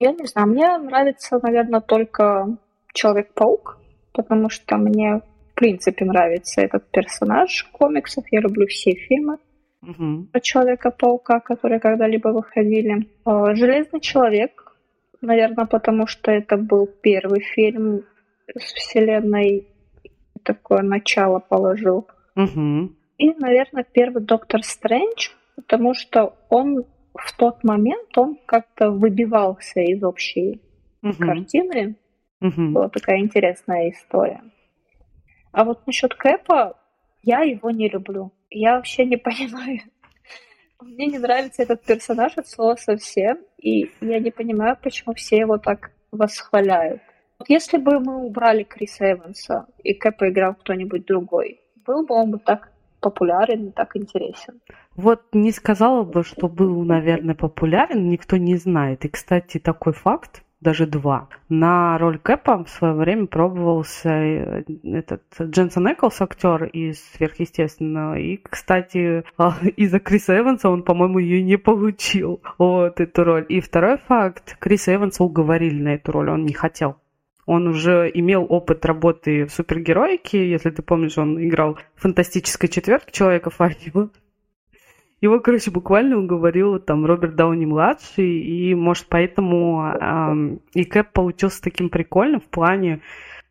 Я 0.00 0.12
не 0.12 0.26
знаю, 0.26 0.48
мне 0.48 0.78
нравится, 0.78 1.38
наверное, 1.40 1.80
только 1.80 2.58
Человек-паук, 2.92 3.78
потому 4.12 4.50
что 4.50 4.76
мне, 4.76 5.20
в 5.52 5.54
принципе, 5.54 6.04
нравится 6.04 6.60
этот 6.60 6.90
персонаж 6.90 7.64
комиксов. 7.72 8.24
Я 8.30 8.40
люблю 8.40 8.66
все 8.66 8.92
фильмы 8.92 9.38
угу. 9.82 10.26
про 10.30 10.40
Человека-паука, 10.40 11.40
которые 11.40 11.80
когда-либо 11.80 12.28
выходили. 12.28 13.08
А, 13.24 13.54
Железный 13.54 14.00
человек, 14.00 14.76
наверное, 15.20 15.66
потому 15.66 16.06
что 16.06 16.30
это 16.30 16.56
был 16.56 16.86
первый 16.86 17.40
фильм 17.40 18.04
с 18.56 18.72
вселенной, 18.72 19.68
такое 20.42 20.82
начало 20.82 21.38
положил. 21.38 22.08
Угу. 22.36 22.92
И, 23.18 23.34
наверное, 23.34 23.84
первый 23.84 24.22
Доктор 24.22 24.62
Стрэндж, 24.62 25.30
потому 25.56 25.94
что 25.94 26.34
он 26.48 26.84
в 27.14 27.36
тот 27.36 27.62
момент 27.62 28.16
он 28.16 28.38
как-то 28.46 28.90
выбивался 28.90 29.80
из 29.80 30.02
общей 30.02 30.62
угу. 31.02 31.14
картины. 31.18 31.96
Угу. 32.40 32.72
Была 32.72 32.88
такая 32.88 33.20
интересная 33.20 33.90
история. 33.90 34.42
А 35.52 35.64
вот 35.64 35.86
насчет 35.86 36.14
Кэпа, 36.14 36.76
я 37.22 37.42
его 37.42 37.70
не 37.70 37.88
люблю. 37.88 38.32
Я 38.52 38.76
вообще 38.76 39.04
не 39.04 39.16
понимаю. 39.28 39.80
Мне 40.80 41.06
не 41.06 41.18
нравится 41.18 41.62
этот 41.62 41.84
персонаж 41.84 42.36
от 42.36 42.48
слова 42.48 42.76
совсем, 42.76 43.38
и 43.58 43.90
я 44.00 44.18
не 44.18 44.30
понимаю, 44.30 44.76
почему 44.82 45.14
все 45.14 45.36
его 45.38 45.58
так 45.58 45.92
восхваляют. 46.10 47.00
Вот 47.38 47.48
если 47.48 47.78
бы 47.78 48.00
мы 48.00 48.24
убрали 48.24 48.64
Криса 48.64 49.12
Эванса 49.12 49.66
и 49.82 49.94
Кэпа 49.94 50.30
играл 50.30 50.54
кто-нибудь 50.54 51.06
другой, 51.06 51.60
был 51.86 52.04
бы 52.04 52.14
он 52.14 52.32
бы 52.32 52.38
так 52.38 52.72
популярен 53.00 53.68
и 53.68 53.70
так 53.70 53.96
интересен. 53.96 54.60
Вот 54.94 55.22
не 55.32 55.50
сказала 55.50 56.04
бы, 56.04 56.22
что 56.22 56.48
был, 56.48 56.82
наверное, 56.84 57.34
популярен, 57.34 58.08
никто 58.08 58.36
не 58.36 58.56
знает. 58.56 59.04
И, 59.04 59.08
кстати, 59.08 59.58
такой 59.58 59.92
факт, 59.92 60.42
даже 60.62 60.86
два. 60.86 61.28
На 61.48 61.98
роль 61.98 62.18
Кэпа 62.18 62.64
в 62.64 62.68
свое 62.70 62.94
время 62.94 63.26
пробовался 63.26 64.08
э, 64.08 64.64
этот 64.84 65.22
Дженсен 65.40 65.86
Эклс, 65.92 66.20
актер 66.20 66.64
из 66.64 67.02
«Сверхъестественного». 67.16 68.18
И, 68.18 68.36
кстати, 68.36 69.24
а, 69.36 69.56
из-за 69.76 69.98
Криса 69.98 70.38
Эванса 70.38 70.70
он, 70.70 70.82
по-моему, 70.84 71.18
ее 71.18 71.42
не 71.42 71.56
получил, 71.58 72.40
вот 72.58 73.00
эту 73.00 73.24
роль. 73.24 73.46
И 73.48 73.60
второй 73.60 73.98
факт, 73.98 74.56
Криса 74.58 74.94
Эванса 74.94 75.24
уговорили 75.24 75.82
на 75.82 75.94
эту 75.94 76.12
роль, 76.12 76.30
он 76.30 76.44
не 76.44 76.52
хотел. 76.54 76.96
Он 77.44 77.66
уже 77.66 78.10
имел 78.14 78.46
опыт 78.48 78.86
работы 78.86 79.46
в 79.46 79.50
супергероике. 79.50 80.48
Если 80.48 80.70
ты 80.70 80.80
помнишь, 80.82 81.18
он 81.18 81.42
играл 81.42 81.76
в 81.96 82.02
фантастической 82.02 82.68
четверке 82.68 83.10
человека 83.10 83.50
Факела. 83.50 84.10
Его, 85.22 85.38
короче, 85.38 85.70
буквально 85.70 86.18
уговорил 86.18 86.80
там 86.80 87.06
Роберт 87.06 87.36
Дауни-младший, 87.36 88.40
и, 88.40 88.74
может, 88.74 89.06
поэтому 89.08 89.86
эм, 89.86 90.60
и 90.74 90.84
Кэп 90.84 91.12
получился 91.12 91.62
таким 91.62 91.88
прикольным 91.88 92.40
в 92.40 92.48
плане... 92.50 93.00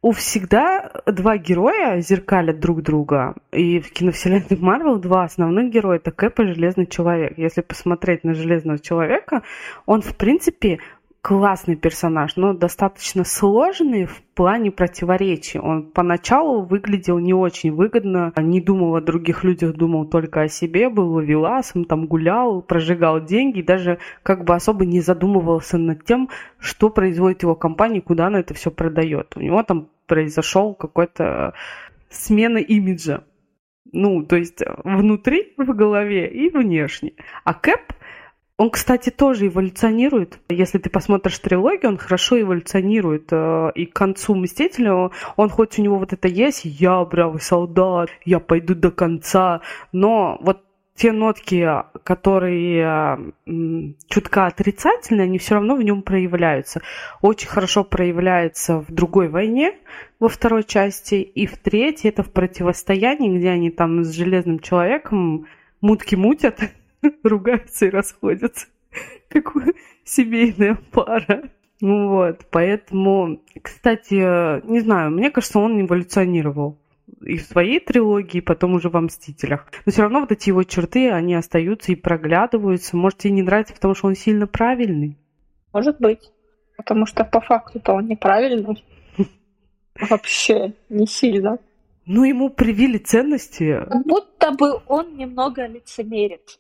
У 0.03 0.13
всегда 0.13 0.91
два 1.05 1.37
героя 1.37 1.99
зеркалят 1.99 2.59
друг 2.59 2.81
друга, 2.81 3.35
и 3.51 3.79
в 3.79 3.91
киновселенной 3.91 4.57
Марвел 4.59 4.97
два 4.97 5.25
основных 5.25 5.71
героя— 5.71 5.97
это 6.03 6.09
Кэп 6.09 6.39
и 6.39 6.45
Железный 6.47 6.87
Человек. 6.87 7.37
Если 7.37 7.61
посмотреть 7.61 8.23
на 8.23 8.33
Железного 8.33 8.79
Человека, 8.79 9.43
он, 9.85 10.01
в 10.01 10.17
принципе, 10.17 10.79
классный 11.21 11.75
персонаж, 11.75 12.35
но 12.35 12.53
достаточно 12.53 13.23
сложный 13.23 14.05
в 14.05 14.23
плане 14.33 14.71
противоречий. 14.71 15.59
Он 15.59 15.83
поначалу 15.83 16.63
выглядел 16.63 17.19
не 17.19 17.33
очень 17.33 17.71
выгодно, 17.71 18.33
не 18.37 18.59
думал 18.59 18.95
о 18.95 19.01
других 19.01 19.43
людях, 19.43 19.75
думал 19.75 20.05
только 20.05 20.41
о 20.41 20.47
себе, 20.47 20.89
был 20.89 21.13
ловеласом, 21.13 21.85
там 21.85 22.07
гулял, 22.07 22.63
прожигал 22.63 23.23
деньги, 23.23 23.61
даже 23.61 23.99
как 24.23 24.45
бы 24.45 24.55
особо 24.55 24.85
не 24.85 24.99
задумывался 24.99 25.77
над 25.77 26.03
тем, 26.05 26.29
что 26.57 26.89
производит 26.89 27.43
его 27.43 27.55
компания, 27.55 28.01
куда 28.01 28.27
она 28.27 28.39
это 28.39 28.55
все 28.55 28.71
продает. 28.71 29.33
У 29.35 29.41
него 29.41 29.61
там 29.61 29.89
произошел 30.07 30.73
какой-то 30.73 31.53
смена 32.09 32.57
имиджа. 32.57 33.23
Ну, 33.93 34.23
то 34.23 34.37
есть 34.37 34.61
внутри, 34.83 35.53
в 35.57 35.73
голове 35.73 36.27
и 36.29 36.49
внешне. 36.49 37.13
А 37.43 37.53
Кэп 37.53 37.93
он, 38.61 38.69
кстати, 38.69 39.09
тоже 39.09 39.47
эволюционирует. 39.47 40.37
Если 40.47 40.77
ты 40.77 40.91
посмотришь 40.91 41.39
трилогию, 41.39 41.89
он 41.89 41.97
хорошо 41.97 42.39
эволюционирует. 42.39 43.29
Э, 43.31 43.71
и 43.73 43.87
к 43.87 43.93
концу 43.93 44.35
Мстителя 44.35 45.09
он 45.35 45.49
хоть 45.49 45.79
у 45.79 45.81
него 45.81 45.97
вот 45.97 46.13
это 46.13 46.27
есть, 46.27 46.61
я 46.63 47.03
бравый 47.03 47.41
солдат, 47.41 48.11
я 48.23 48.39
пойду 48.39 48.75
до 48.75 48.91
конца, 48.91 49.61
но 49.91 50.37
вот 50.41 50.61
те 50.93 51.11
нотки, 51.11 51.67
которые 52.03 53.33
чутка 54.07 54.45
отрицательные, 54.45 55.23
они 55.23 55.39
все 55.39 55.55
равно 55.55 55.75
в 55.75 55.81
нем 55.81 56.03
проявляются. 56.03 56.83
Очень 57.23 57.47
хорошо 57.47 57.83
проявляется 57.83 58.77
в 58.77 58.91
другой 58.91 59.29
войне, 59.29 59.73
во 60.19 60.29
второй 60.29 60.65
части, 60.65 61.15
и 61.15 61.47
в 61.47 61.57
третьей 61.57 62.11
это 62.11 62.21
в 62.21 62.31
противостоянии, 62.31 63.35
где 63.39 63.49
они 63.49 63.71
там 63.71 64.03
с 64.03 64.11
железным 64.11 64.59
человеком 64.59 65.47
мутки 65.81 66.13
мутят, 66.13 66.59
ругаются 67.23 67.85
и 67.85 67.89
расходятся. 67.89 68.67
Как 69.29 69.53
семейная 70.03 70.77
пара. 70.91 71.49
Вот, 71.79 72.45
поэтому, 72.51 73.41
кстати, 73.61 74.61
не 74.69 74.81
знаю, 74.81 75.11
мне 75.11 75.31
кажется, 75.31 75.59
он 75.59 75.81
эволюционировал 75.81 76.77
и 77.21 77.37
в 77.37 77.43
своей 77.43 77.79
трилогии, 77.79 78.37
и 78.37 78.41
потом 78.41 78.73
уже 78.73 78.89
во 78.89 79.01
«Мстителях». 79.01 79.67
Но 79.85 79.91
все 79.91 80.03
равно 80.03 80.21
вот 80.21 80.31
эти 80.31 80.49
его 80.49 80.63
черты, 80.63 81.11
они 81.11 81.35
остаются 81.35 81.91
и 81.91 81.95
проглядываются. 81.95 82.97
Может, 82.97 83.19
тебе 83.19 83.33
не 83.33 83.43
нравится, 83.43 83.73
потому 83.73 83.95
что 83.95 84.07
он 84.07 84.15
сильно 84.15 84.47
правильный? 84.47 85.17
Может 85.73 85.99
быть. 85.99 86.31
Потому 86.77 87.05
что 87.05 87.23
по 87.23 87.41
факту-то 87.41 87.93
он 87.93 88.07
неправильный. 88.07 88.83
Вообще 90.09 90.73
не 90.89 91.05
сильно. 91.05 91.59
Ну, 92.05 92.23
ему 92.23 92.49
привили 92.49 92.97
ценности. 92.97 93.85
Как 93.87 94.05
будто 94.05 94.51
бы 94.51 94.81
он 94.87 95.15
немного 95.15 95.67
лицемерит. 95.67 96.59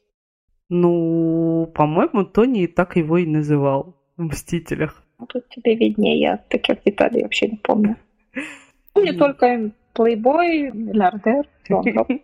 Ну, 0.73 1.69
по-моему, 1.75 2.23
Тони 2.23 2.63
и 2.63 2.67
так 2.67 2.95
его 2.95 3.17
и 3.17 3.25
называл 3.25 3.93
в 4.15 4.23
«Мстителях». 4.23 5.03
Ну, 5.19 5.25
тут 5.25 5.49
тебе 5.49 5.75
виднее, 5.75 6.17
я 6.17 6.37
таких 6.37 6.81
деталей 6.85 7.23
вообще 7.23 7.49
не 7.49 7.57
помню. 7.57 7.97
Помню 8.93 9.17
только 9.17 9.71
плейбой, 9.93 10.71
миллиардер, 10.71 11.45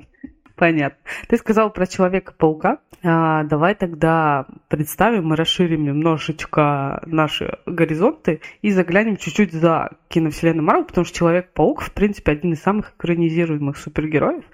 Понятно. 0.56 0.98
Ты 1.28 1.36
сказал 1.36 1.74
про 1.74 1.86
Человека-паука. 1.88 2.80
А, 3.04 3.44
давай 3.44 3.76
тогда 3.76 4.48
представим 4.70 5.34
и 5.34 5.36
расширим 5.36 5.84
немножечко 5.84 7.04
наши 7.06 7.60
горизонты 7.66 8.40
и 8.62 8.72
заглянем 8.72 9.18
чуть-чуть 9.18 9.52
за 9.52 9.90
киновселенную 10.08 10.66
Марвел, 10.66 10.86
потому 10.86 11.04
что 11.04 11.18
Человек-паук, 11.18 11.82
в 11.82 11.92
принципе, 11.92 12.32
один 12.32 12.54
из 12.54 12.62
самых 12.62 12.94
экранизируемых 12.96 13.76
супергероев. 13.76 14.46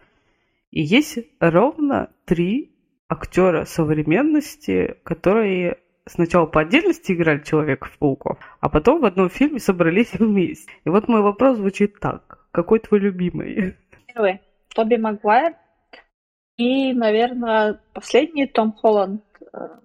И 0.72 0.82
есть 0.82 1.20
ровно 1.40 2.10
три 2.26 2.73
актера 3.14 3.66
современности, 3.66 4.98
которые 5.04 5.78
сначала 6.06 6.46
по 6.46 6.62
отдельности 6.62 7.14
играли 7.14 7.44
Человека-пауков, 7.44 8.38
а 8.60 8.70
потом 8.70 9.02
в 9.02 9.06
одном 9.06 9.30
фильме 9.30 9.60
собрались 9.60 10.14
вместе. 10.20 10.72
И 10.84 10.90
вот 10.90 11.08
мой 11.08 11.22
вопрос 11.22 11.58
звучит 11.58 12.00
так. 12.00 12.48
Какой 12.52 12.80
твой 12.80 13.00
любимый? 13.00 13.78
Первый. 14.08 14.42
Тоби 14.76 14.98
Магуайр. 14.98 15.54
И, 16.58 16.94
наверное, 16.94 17.80
последний 17.94 18.48
Том 18.48 18.74
Холланд. 18.74 19.24
Э, 19.54 19.80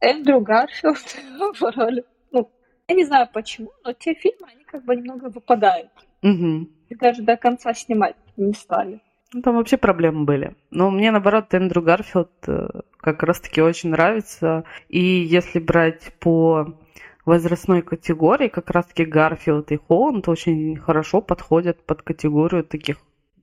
Эндрю 0.00 0.40
Гарфилд 0.40 0.96
в 1.60 1.76
роли. 1.76 2.04
Ну, 2.30 2.50
я 2.88 2.94
не 2.94 3.04
знаю 3.04 3.28
почему, 3.32 3.70
но 3.84 3.92
те 3.92 4.14
фильмы, 4.14 4.48
они 4.52 4.64
как 4.64 4.84
бы 4.84 4.94
немного 4.96 5.28
выпадают. 5.30 5.90
Угу. 6.22 6.68
И 6.88 6.94
даже 6.94 7.22
до 7.22 7.36
конца 7.36 7.74
снимать 7.74 8.16
не 8.36 8.52
стали. 8.52 9.00
Ну, 9.32 9.42
там 9.42 9.56
вообще 9.56 9.76
проблемы 9.76 10.24
были. 10.24 10.54
Но 10.70 10.90
мне, 10.90 11.10
наоборот, 11.10 11.52
Эндрю 11.54 11.82
Гарфилд 11.82 12.30
э, 12.46 12.68
как 12.98 13.22
раз-таки 13.22 13.60
очень 13.60 13.90
нравится. 13.90 14.64
И 14.88 15.00
если 15.00 15.58
брать 15.58 16.12
по 16.20 16.78
возрастной 17.24 17.82
категории, 17.82 18.48
как 18.48 18.70
раз-таки 18.70 19.04
Гарфилд 19.04 19.72
и 19.72 19.76
Холланд 19.76 20.28
очень 20.28 20.76
хорошо 20.76 21.20
подходят 21.20 21.84
под 21.84 22.02
категорию 22.02 22.64
таких 22.64 22.98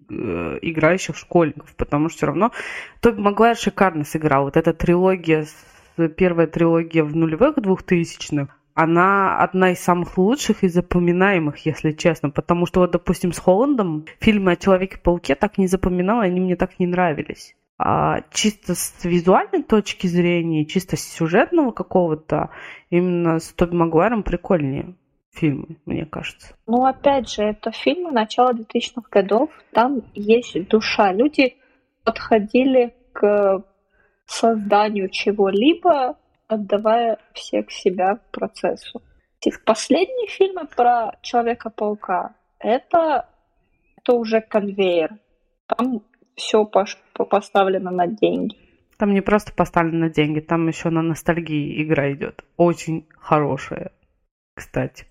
э, 0.10 0.60
играющих 0.62 1.18
школьников, 1.18 1.76
потому 1.76 2.10
что 2.10 2.18
все 2.18 2.26
равно 2.28 2.52
Тоби 3.02 3.20
Магуайр 3.20 3.58
шикарно 3.58 4.04
сыграл. 4.04 4.46
Вот 4.46 4.58
эта 4.58 4.74
трилогия, 4.74 5.46
первая 6.16 6.48
трилогия 6.48 7.04
в 7.04 7.16
нулевых 7.16 7.56
двухтысячных, 7.56 8.61
она 8.74 9.40
одна 9.40 9.72
из 9.72 9.80
самых 9.80 10.18
лучших 10.18 10.64
и 10.64 10.68
запоминаемых, 10.68 11.66
если 11.66 11.92
честно. 11.92 12.30
Потому 12.30 12.66
что, 12.66 12.82
вот, 12.82 12.92
допустим, 12.92 13.34
с 13.34 13.40
Холландом 13.40 14.06
фильмы 14.20 14.54
о 14.54 14.56
Человеке-пауке 14.56 15.36
так 15.36 15.58
не 15.58 15.68
запоминала, 15.68 16.24
они 16.24 16.40
мне 16.40 16.56
так 16.56 16.80
не 16.80 16.88
нравились. 16.88 17.56
А 17.78 18.22
чисто 18.32 18.76
с 18.76 19.04
визуальной 19.04 19.64
точки 19.64 20.06
зрения, 20.06 20.66
чисто 20.66 20.98
с 20.98 21.02
сюжетного 21.02 21.72
какого-то, 21.72 22.52
именно 22.92 23.40
с 23.40 23.52
Тоби 23.54 23.76
Магуайром 23.76 24.22
прикольнее 24.22 24.96
фильмы, 25.34 25.78
мне 25.86 26.06
кажется. 26.06 26.56
Ну, 26.68 26.86
опять 26.86 27.30
же, 27.30 27.42
это 27.44 27.72
фильмы 27.72 28.12
начала 28.12 28.54
2000-х 28.54 29.08
годов, 29.10 29.50
там 29.72 30.02
есть 30.14 30.68
душа. 30.68 31.12
Люди 31.12 31.56
подходили 32.04 32.94
к 33.14 33.64
созданию 34.26 35.10
чего-либо, 35.10 36.18
отдавая 36.52 37.18
всех 37.34 37.72
себя 37.72 38.20
процессу. 38.32 39.02
Последние 39.66 40.28
фильмы 40.28 40.68
про 40.68 41.18
Человека-паука 41.22 42.36
это, 42.60 43.28
это 43.98 44.14
уже 44.14 44.42
конвейер. 44.42 45.18
Там 45.66 46.04
все 46.36 46.66
поставлено 46.66 47.92
на 47.92 48.08
деньги. 48.08 48.56
Там 48.98 49.14
не 49.14 49.22
просто 49.22 49.52
поставлено 49.54 50.06
на 50.06 50.10
деньги, 50.10 50.42
там 50.42 50.68
еще 50.68 50.90
на 50.90 51.02
ностальгии 51.02 51.82
игра 51.82 52.12
идет. 52.12 52.44
Очень 52.58 53.08
хорошая, 53.18 53.92
кстати. 54.54 55.06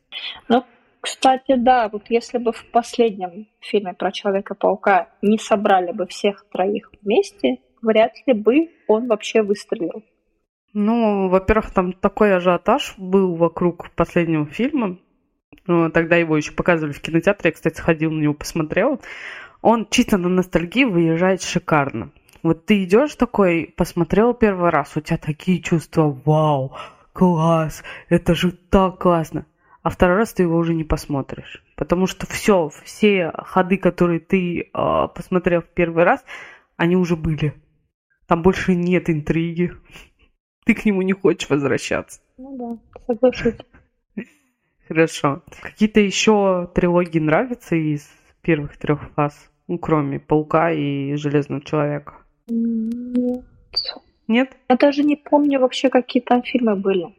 Ну, 0.49 0.65
кстати, 1.01 1.57
да, 1.57 1.89
вот 1.89 2.09
если 2.09 2.39
бы 2.39 2.53
в 2.53 2.71
последнем 2.71 3.49
фильме 3.59 3.95
про 3.95 4.13
Человека-паука 4.13 5.09
не 5.23 5.39
собрали 5.39 5.93
бы 5.93 6.07
всех 6.07 6.47
троих 6.53 6.93
вместе, 7.03 7.59
вряд 7.83 8.13
ли 8.27 8.35
бы 8.35 8.71
он 8.87 9.09
вообще 9.09 9.43
выстрелил. 9.43 10.05
Ну, 10.73 11.29
во-первых, 11.29 11.73
там 11.73 11.93
такой 11.93 12.35
ажиотаж 12.37 12.95
был 12.97 13.35
вокруг 13.35 13.91
последнего 13.91 14.47
фильма. 14.47 14.99
Ну, 15.67 15.91
тогда 15.91 16.17
его 16.17 16.37
еще 16.37 16.53
показывали 16.53 16.93
в 16.93 17.01
кинотеатре. 17.01 17.51
Я, 17.51 17.55
кстати, 17.55 17.77
сходил 17.77 18.11
на 18.11 18.21
него, 18.21 18.35
посмотрел. 18.35 19.01
Он 19.63 19.87
чисто 19.91 20.17
на 20.17 20.29
ностальгии 20.29 20.85
выезжает 20.85 21.43
шикарно. 21.43 22.13
Вот 22.43 22.65
ты 22.65 22.85
идешь 22.85 23.15
такой, 23.17 23.75
посмотрел 23.77 24.33
первый 24.33 24.71
раз, 24.71 24.97
у 24.97 25.01
тебя 25.01 25.19
такие 25.19 25.61
чувства, 25.61 26.19
вау, 26.25 26.75
класс, 27.13 27.83
это 28.09 28.35
же 28.35 28.53
так 28.53 28.99
классно. 28.99 29.45
А 29.83 29.91
второй 29.91 30.17
раз 30.19 30.33
ты 30.33 30.45
его 30.45 30.57
уже 30.57 30.75
не 30.75 30.85
посмотришь. 30.85 31.63
Потому 31.77 32.07
что 32.07 32.27
все, 32.27 32.71
все 32.85 33.33
ходы, 33.35 33.77
которые 33.77 34.21
ты 34.21 34.61
э, 34.61 35.09
посмотрел 35.15 35.63
в 35.63 35.69
первый 35.69 36.05
раз, 36.05 36.25
они 36.77 36.97
уже 36.97 37.17
были. 37.17 37.55
Там 38.27 38.43
больше 38.43 38.75
нет 38.75 39.11
интриги. 39.11 39.73
Ты 40.65 40.75
к 40.75 40.85
нему 40.85 41.03
не 41.03 41.13
хочешь 41.13 41.49
возвращаться. 41.49 42.21
Ну 42.39 42.57
да, 42.57 43.03
соглашусь. 43.07 43.57
Хорошо. 44.89 45.43
Какие-то 45.63 46.01
еще 46.01 46.71
трилогии 46.75 47.19
нравятся 47.19 47.77
из 47.77 48.11
первых 48.43 48.77
трех 48.77 49.11
фаз? 49.15 49.51
Ну, 49.69 49.79
кроме 49.79 50.19
Паука 50.19 50.73
и 50.73 51.15
Железного 51.15 51.63
Человека. 51.63 52.15
Нет. 52.49 53.45
Нет? 54.27 54.57
Я 54.69 54.77
даже 54.77 55.03
не 55.03 55.17
помню 55.17 55.61
вообще, 55.61 55.91
какие 55.91 56.23
там 56.23 56.43
фильмы 56.43 56.77
были. 56.77 57.15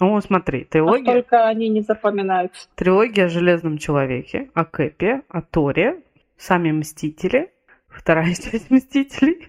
О, 0.00 0.20
смотри, 0.20 0.64
трилогия... 0.64 1.12
Только 1.12 1.46
они 1.46 1.68
не 1.68 1.82
запоминаются. 1.82 2.68
Трилогия 2.74 3.26
о 3.26 3.28
Железном 3.28 3.78
Человеке, 3.78 4.50
о 4.54 4.64
Кэпе, 4.64 5.22
о 5.28 5.40
Торе, 5.40 6.02
сами 6.36 6.72
Мстители, 6.72 7.52
вторая 7.88 8.34
часть 8.34 8.70
Мстителей, 8.70 9.48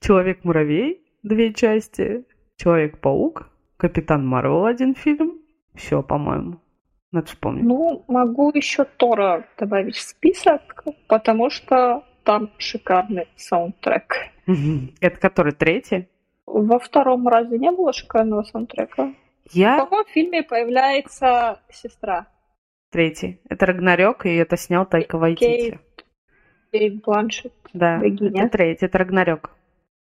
Человек-муравей, 0.00 1.01
две 1.22 1.52
части, 1.52 2.24
Человек-паук, 2.56 3.48
Капитан 3.76 4.26
Марвел 4.26 4.66
один 4.66 4.94
фильм. 4.94 5.40
Все, 5.74 6.02
по-моему. 6.02 6.60
Надо 7.10 7.26
вспомнить. 7.26 7.64
Ну, 7.64 8.04
могу 8.08 8.50
еще 8.54 8.84
Тора 8.84 9.46
добавить 9.58 9.96
в 9.96 10.00
список, 10.00 10.84
потому 11.08 11.50
что 11.50 12.04
там 12.24 12.50
шикарный 12.58 13.26
саундтрек. 13.36 14.14
Это 15.00 15.18
который 15.18 15.52
третий? 15.52 16.08
Во 16.46 16.78
втором 16.78 17.26
разе 17.28 17.58
не 17.58 17.70
было 17.70 17.92
шикарного 17.92 18.42
саундтрека? 18.44 19.14
Я... 19.50 19.76
В 19.76 19.80
каком 19.80 20.04
фильме 20.06 20.42
появляется 20.42 21.60
сестра? 21.70 22.28
Третий. 22.90 23.40
Это 23.48 23.66
Рагнарёк, 23.66 24.26
и 24.26 24.34
это 24.36 24.56
снял 24.56 24.86
Тайка 24.86 25.18
Вайтити. 25.18 25.80
Кейт 26.70 27.02
Бланшет. 27.02 27.52
Да, 27.72 27.98
Богиня. 27.98 28.44
это 28.44 28.52
третий, 28.52 28.86
это 28.86 28.98
Рагнарёк. 28.98 29.50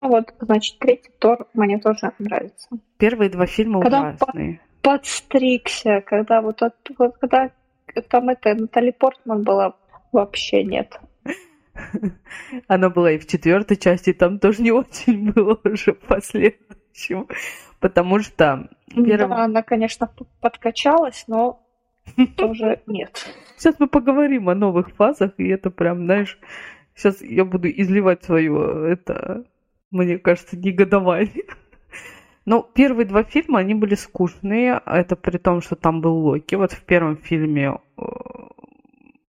Вот, 0.02 0.34
значит, 0.40 0.80
третий 0.80 1.12
Тор 1.20 1.48
мне 1.54 1.78
тоже 1.80 2.14
нравится. 2.20 2.70
Первые 2.98 3.30
два 3.30 3.46
фильма 3.46 3.82
Когда 3.82 4.16
ужасные. 4.16 4.62
Подстригся, 4.82 6.02
когда 6.06 6.42
вот, 6.42 6.62
от, 6.62 6.76
вот 6.98 7.18
когда 7.18 7.52
там 8.10 8.30
это 8.30 8.56
Натали 8.56 8.92
Портман 8.92 9.44
была, 9.44 9.76
вообще 10.12 10.64
нет. 10.64 11.00
Она 12.68 12.90
была 12.90 13.12
и 13.12 13.18
в 13.18 13.28
четвертой 13.28 13.78
части, 13.78 14.14
там 14.14 14.40
тоже 14.40 14.62
не 14.62 14.72
очень 14.72 15.32
было 15.34 15.60
уже 15.64 15.94
в 15.94 16.00
последующем. 16.00 17.28
Потому 17.80 18.20
что... 18.20 18.70
Первым... 18.88 19.30
Да, 19.30 19.44
она, 19.44 19.64
конечно, 19.64 20.10
подкачалась, 20.42 21.26
но 21.28 21.66
тоже 22.38 22.82
нет. 22.88 23.34
Сейчас 23.58 23.76
мы 23.80 23.88
поговорим 23.88 24.50
о 24.50 24.56
новых 24.56 24.92
фазах, 24.96 25.32
и 25.38 25.48
это 25.48 25.70
прям, 25.70 26.06
знаешь, 26.06 26.40
сейчас 26.96 27.22
я 27.22 27.46
буду 27.46 27.70
изливать 27.70 28.24
свое, 28.24 28.92
это, 28.92 29.46
мне 29.92 30.18
кажется, 30.18 30.58
негодование. 30.58 31.46
Но 32.46 32.64
первые 32.64 33.06
два 33.06 33.24
фильма, 33.24 33.60
они 33.60 33.76
были 33.76 33.96
скучные. 33.96 34.82
Это 34.86 35.16
при 35.16 35.38
том, 35.38 35.62
что 35.62 35.76
там 35.76 36.02
был 36.02 36.16
Локи. 36.18 36.56
Вот 36.56 36.72
в 36.72 36.82
первом 36.82 37.18
фильме, 37.18 37.78
э, 37.98 38.02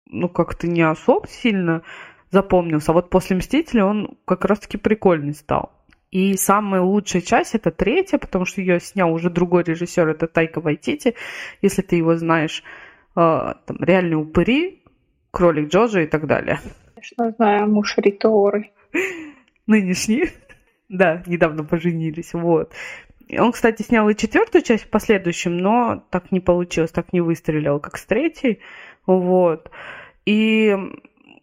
ну, 0.07 0.29
как-то 0.29 0.67
не 0.67 0.81
особо 0.81 1.27
сильно 1.27 1.83
запомнился. 2.31 2.91
А 2.91 2.93
вот 2.93 3.09
после 3.09 3.35
«Мстителя» 3.35 3.85
он 3.85 4.17
как 4.25 4.45
раз-таки 4.45 4.77
прикольный 4.77 5.35
стал. 5.35 5.71
И 6.09 6.35
самая 6.37 6.81
лучшая 6.81 7.21
часть 7.21 7.55
это 7.55 7.71
третья, 7.71 8.17
потому 8.17 8.45
что 8.45 8.61
ее 8.61 8.79
снял 8.79 9.11
уже 9.13 9.29
другой 9.29 9.63
режиссер, 9.63 10.09
это 10.09 10.27
Тайка 10.27 10.61
Вайтити, 10.61 11.15
если 11.61 11.81
ты 11.81 11.95
его 11.95 12.15
знаешь, 12.15 12.63
э, 13.15 13.15
там 13.15 13.77
«Реальные 13.79 14.17
упыри», 14.17 14.83
«Кролик 15.31 15.69
Джоджо» 15.69 16.01
и 16.01 16.07
так 16.07 16.27
далее. 16.27 16.59
Конечно, 16.93 17.31
знаю, 17.37 17.67
муж 17.67 17.95
Риторы. 17.97 18.71
Нынешний. 19.67 20.29
Да, 20.89 21.23
недавно 21.25 21.63
поженились, 21.63 22.33
вот. 22.33 22.73
Он, 23.37 23.51
кстати, 23.51 23.81
снял 23.81 24.09
и 24.09 24.15
четвертую 24.15 24.61
часть 24.63 24.83
в 24.83 24.89
последующем, 24.89 25.57
но 25.57 26.03
так 26.09 26.31
не 26.31 26.39
получилось, 26.39 26.91
так 26.91 27.13
не 27.13 27.21
выстрелил, 27.21 27.79
как 27.79 27.97
с 27.97 28.05
третьей, 28.05 28.59
вот. 29.05 29.71
И 30.25 30.75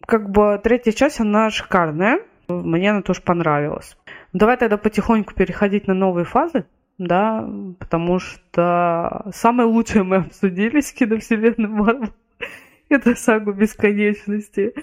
как 0.05 0.29
бы 0.29 0.59
третья 0.63 0.91
часть, 0.91 1.19
она 1.19 1.49
шикарная, 1.49 2.21
мне 2.47 2.91
она 2.91 3.01
тоже 3.01 3.21
понравилась. 3.21 3.97
Давай 4.33 4.57
тогда 4.57 4.77
потихоньку 4.77 5.33
переходить 5.33 5.87
на 5.87 5.93
новые 5.93 6.25
фазы, 6.25 6.65
да, 6.97 7.47
потому 7.79 8.19
что 8.19 9.25
самое 9.33 9.67
лучшее 9.67 10.03
мы 10.03 10.17
обсудили 10.17 10.81
с 10.81 10.91
киновселенной 10.93 11.67
Марвел. 11.67 12.13
Это 12.89 13.15
сагу 13.15 13.53
бесконечности. 13.53 14.73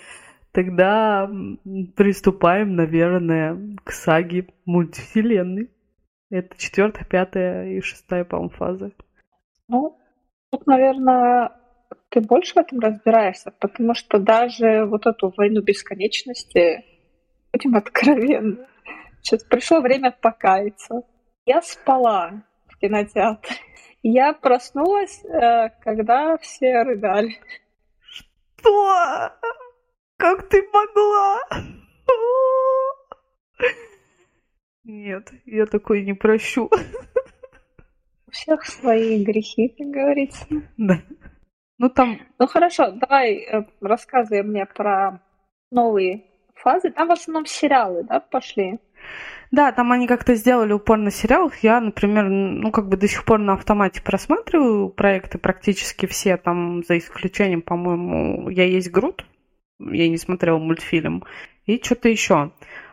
Тогда 0.52 1.30
приступаем, 1.96 2.74
наверное, 2.74 3.76
к 3.84 3.92
саге 3.92 4.46
мультивселенной. 4.64 5.70
Это 6.30 6.56
четвертая, 6.58 7.04
пятая 7.04 7.70
и 7.70 7.80
шестая, 7.80 8.24
по-моему, 8.24 8.50
фаза. 8.50 8.92
Ну, 9.68 9.98
тут, 10.50 10.66
наверное, 10.66 11.52
ты 12.08 12.20
больше 12.20 12.54
в 12.54 12.58
этом 12.58 12.80
разбираешься, 12.80 13.52
потому 13.58 13.94
что 13.94 14.18
даже 14.18 14.84
вот 14.86 15.06
эту 15.06 15.32
войну 15.36 15.62
бесконечности, 15.62 16.84
будем 17.52 17.76
откровенны, 17.76 18.66
сейчас 19.22 19.44
пришло 19.44 19.80
время 19.80 20.10
покаяться. 20.10 21.02
Я 21.44 21.62
спала 21.62 22.42
в 22.66 22.78
кинотеатре. 22.78 23.56
Я 24.02 24.32
проснулась, 24.32 25.24
э, 25.24 25.70
когда 25.80 26.36
все 26.38 26.82
рыдали. 26.82 27.36
Что? 28.00 29.32
Как 30.18 30.48
ты 30.48 30.62
могла? 30.72 31.38
Нет, 34.84 35.32
я 35.46 35.66
такой 35.66 36.04
не 36.04 36.12
прощу. 36.12 36.68
У 38.26 38.30
всех 38.30 38.66
свои 38.66 39.24
грехи, 39.24 39.68
как 39.78 39.86
говорится. 39.86 40.44
Да. 40.76 40.98
Ну 41.78 41.88
там... 41.88 42.20
Ну 42.38 42.46
хорошо, 42.48 42.90
давай 42.90 43.36
э, 43.36 43.64
рассказывай 43.80 44.42
мне 44.42 44.66
про 44.66 45.22
новые 45.70 46.24
фазы. 46.56 46.90
Там 46.90 47.08
в 47.08 47.12
основном 47.12 47.46
сериалы, 47.46 48.02
да, 48.02 48.18
пошли? 48.18 48.80
Да, 49.52 49.70
там 49.70 49.92
они 49.92 50.08
как-то 50.08 50.34
сделали 50.34 50.72
упор 50.72 50.98
на 50.98 51.12
сериалах. 51.12 51.62
Я, 51.62 51.80
например, 51.80 52.28
ну, 52.28 52.72
как 52.72 52.88
бы 52.88 52.96
до 52.96 53.06
сих 53.06 53.24
пор 53.24 53.38
на 53.38 53.52
автомате 53.52 54.02
просматриваю 54.02 54.90
проекты 54.90 55.38
практически 55.38 56.06
все, 56.06 56.36
там, 56.36 56.82
за 56.82 56.98
исключением, 56.98 57.62
по-моему, 57.62 58.50
«Я 58.50 58.64
есть 58.64 58.90
Грут», 58.90 59.24
я 59.78 60.08
не 60.08 60.16
смотрела 60.16 60.58
мультфильм, 60.58 61.24
и 61.66 61.80
что-то 61.82 62.08
еще. 62.08 62.52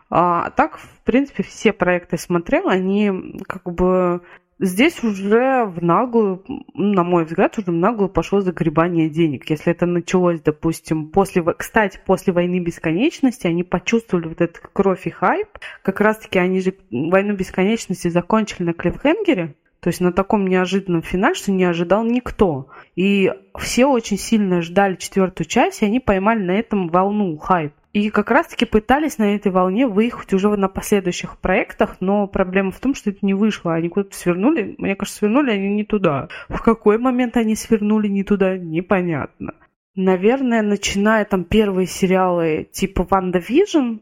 А 0.10 0.52
так, 0.52 0.78
в 0.78 1.02
принципе, 1.04 1.44
все 1.44 1.74
проекты 1.74 2.18
смотрела, 2.18 2.72
они 2.72 3.40
как 3.48 3.64
бы 3.74 4.22
Здесь 4.58 5.04
уже 5.04 5.66
в 5.66 5.84
наглую, 5.84 6.46
на 6.74 7.04
мой 7.04 7.26
взгляд, 7.26 7.58
уже 7.58 7.72
в 7.72 7.74
наглую 7.74 8.08
пошло 8.08 8.40
загребание 8.40 9.10
денег. 9.10 9.50
Если 9.50 9.74
это 9.74 9.86
началось, 9.86 10.40
допустим, 10.40 11.10
после, 11.10 11.44
кстати, 11.44 12.00
после 12.06 12.32
войны 12.32 12.60
бесконечности, 12.60 13.48
они 13.48 13.64
почувствовали 13.64 14.30
вот 14.30 14.40
этот 14.40 14.60
кровь 14.72 15.08
и 15.08 15.10
хайп. 15.10 15.50
Как 15.82 16.00
раз-таки 16.00 16.40
они 16.40 16.62
же 16.62 16.74
войну 16.90 17.36
бесконечности 17.36 18.08
закончили 18.08 18.64
на 18.64 18.74
клиффхенгере, 18.74 19.56
то 19.86 19.90
есть 19.90 20.02
на 20.02 20.12
таком 20.12 20.48
неожиданном 20.48 21.04
финале, 21.04 21.36
что 21.36 21.52
не 21.52 21.64
ожидал 21.64 22.04
никто. 22.04 22.70
И 22.96 23.32
все 23.56 23.86
очень 23.86 24.18
сильно 24.18 24.64
ждали 24.64 24.96
четвертую 24.96 25.46
часть, 25.46 25.84
и 25.84 25.86
они 25.86 26.00
поймали 26.00 26.40
на 26.40 26.58
этом 26.58 26.88
волну 26.88 27.38
хайп. 27.38 27.72
И 27.94 28.10
как 28.10 28.32
раз-таки 28.32 28.66
пытались 28.66 29.20
на 29.20 29.36
этой 29.36 29.52
волне 29.52 29.86
выехать 29.86 30.34
уже 30.34 30.50
на 30.58 30.70
последующих 30.70 31.38
проектах, 31.38 31.98
но 32.00 32.26
проблема 32.26 32.72
в 32.72 32.80
том, 32.80 32.96
что 32.96 33.12
это 33.12 33.20
не 33.22 33.36
вышло. 33.36 33.76
Они 33.76 33.90
куда-то 33.90 34.18
свернули, 34.18 34.74
мне 34.80 34.96
кажется, 34.96 35.20
свернули 35.20 35.52
они 35.52 35.76
не 35.76 35.84
туда. 35.84 36.30
В 36.50 36.64
какой 36.64 36.98
момент 36.98 37.38
они 37.38 37.56
свернули 37.56 38.08
не 38.08 38.24
туда, 38.24 38.58
непонятно. 38.58 39.54
Наверное, 39.94 40.64
начиная 40.64 41.26
там 41.26 41.44
первые 41.44 41.86
сериалы 41.86 42.68
типа 42.72 43.06
«WandaVision», 43.08 43.98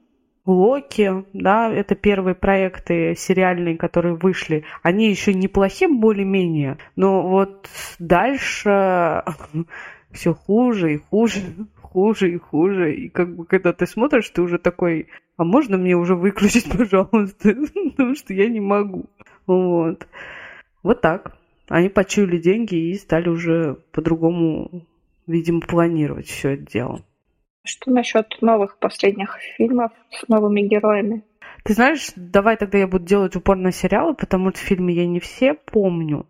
Локи, 0.46 1.24
да, 1.32 1.72
это 1.72 1.96
первые 1.96 2.36
проекты 2.36 3.16
сериальные, 3.16 3.78
которые 3.78 4.16
вышли. 4.16 4.66
Они 4.82 5.10
еще 5.10 5.34
неплохие 5.34 5.90
более-менее, 5.90 6.80
но 6.98 7.26
вот 7.26 7.70
дальше 7.98 9.24
все 10.12 10.34
хуже 10.34 10.96
и 10.96 10.98
хуже, 10.98 11.40
хуже 11.82 12.34
и 12.34 12.38
хуже. 12.38 12.94
И 12.94 13.10
как 13.10 13.36
бы 13.36 13.46
когда 13.46 13.72
ты 13.72 13.88
смотришь, 13.88 14.30
ты 14.32 14.42
уже 14.42 14.58
такой, 14.58 15.08
а 15.38 15.46
можно 15.46 15.78
мне 15.78 15.96
уже 15.96 16.16
выключить, 16.16 16.70
пожалуйста? 16.78 17.56
Потому 17.92 18.16
что 18.16 18.34
я 18.34 18.50
не 18.50 18.60
могу. 18.60 19.06
Вот. 19.48 20.08
Вот 20.84 21.00
так. 21.00 21.38
Они 21.70 21.88
почуяли 21.88 22.38
деньги 22.38 22.76
и 22.76 22.96
стали 22.96 23.30
уже 23.30 23.78
по-другому, 23.94 24.86
видимо, 25.26 25.62
планировать 25.62 26.28
все 26.28 26.50
это 26.50 26.70
дело. 26.70 27.06
Что 27.65 27.91
насчет 27.91 28.41
новых 28.41 28.78
последних 28.78 29.38
фильмов 29.56 29.91
с 30.12 30.28
новыми 30.28 30.62
героями? 30.62 31.23
Ты 31.63 31.73
знаешь, 31.73 32.12
давай 32.17 32.58
тогда 32.58 32.78
я 32.78 32.88
буду 32.88 33.06
делать 33.06 33.38
упор 33.38 33.56
на 33.56 33.71
сериалы, 33.71 34.15
потому 34.15 34.49
что 34.49 34.60
фильмы 34.60 34.91
я 34.91 35.08
не 35.08 35.21
все 35.21 35.54
помню. 35.54 36.28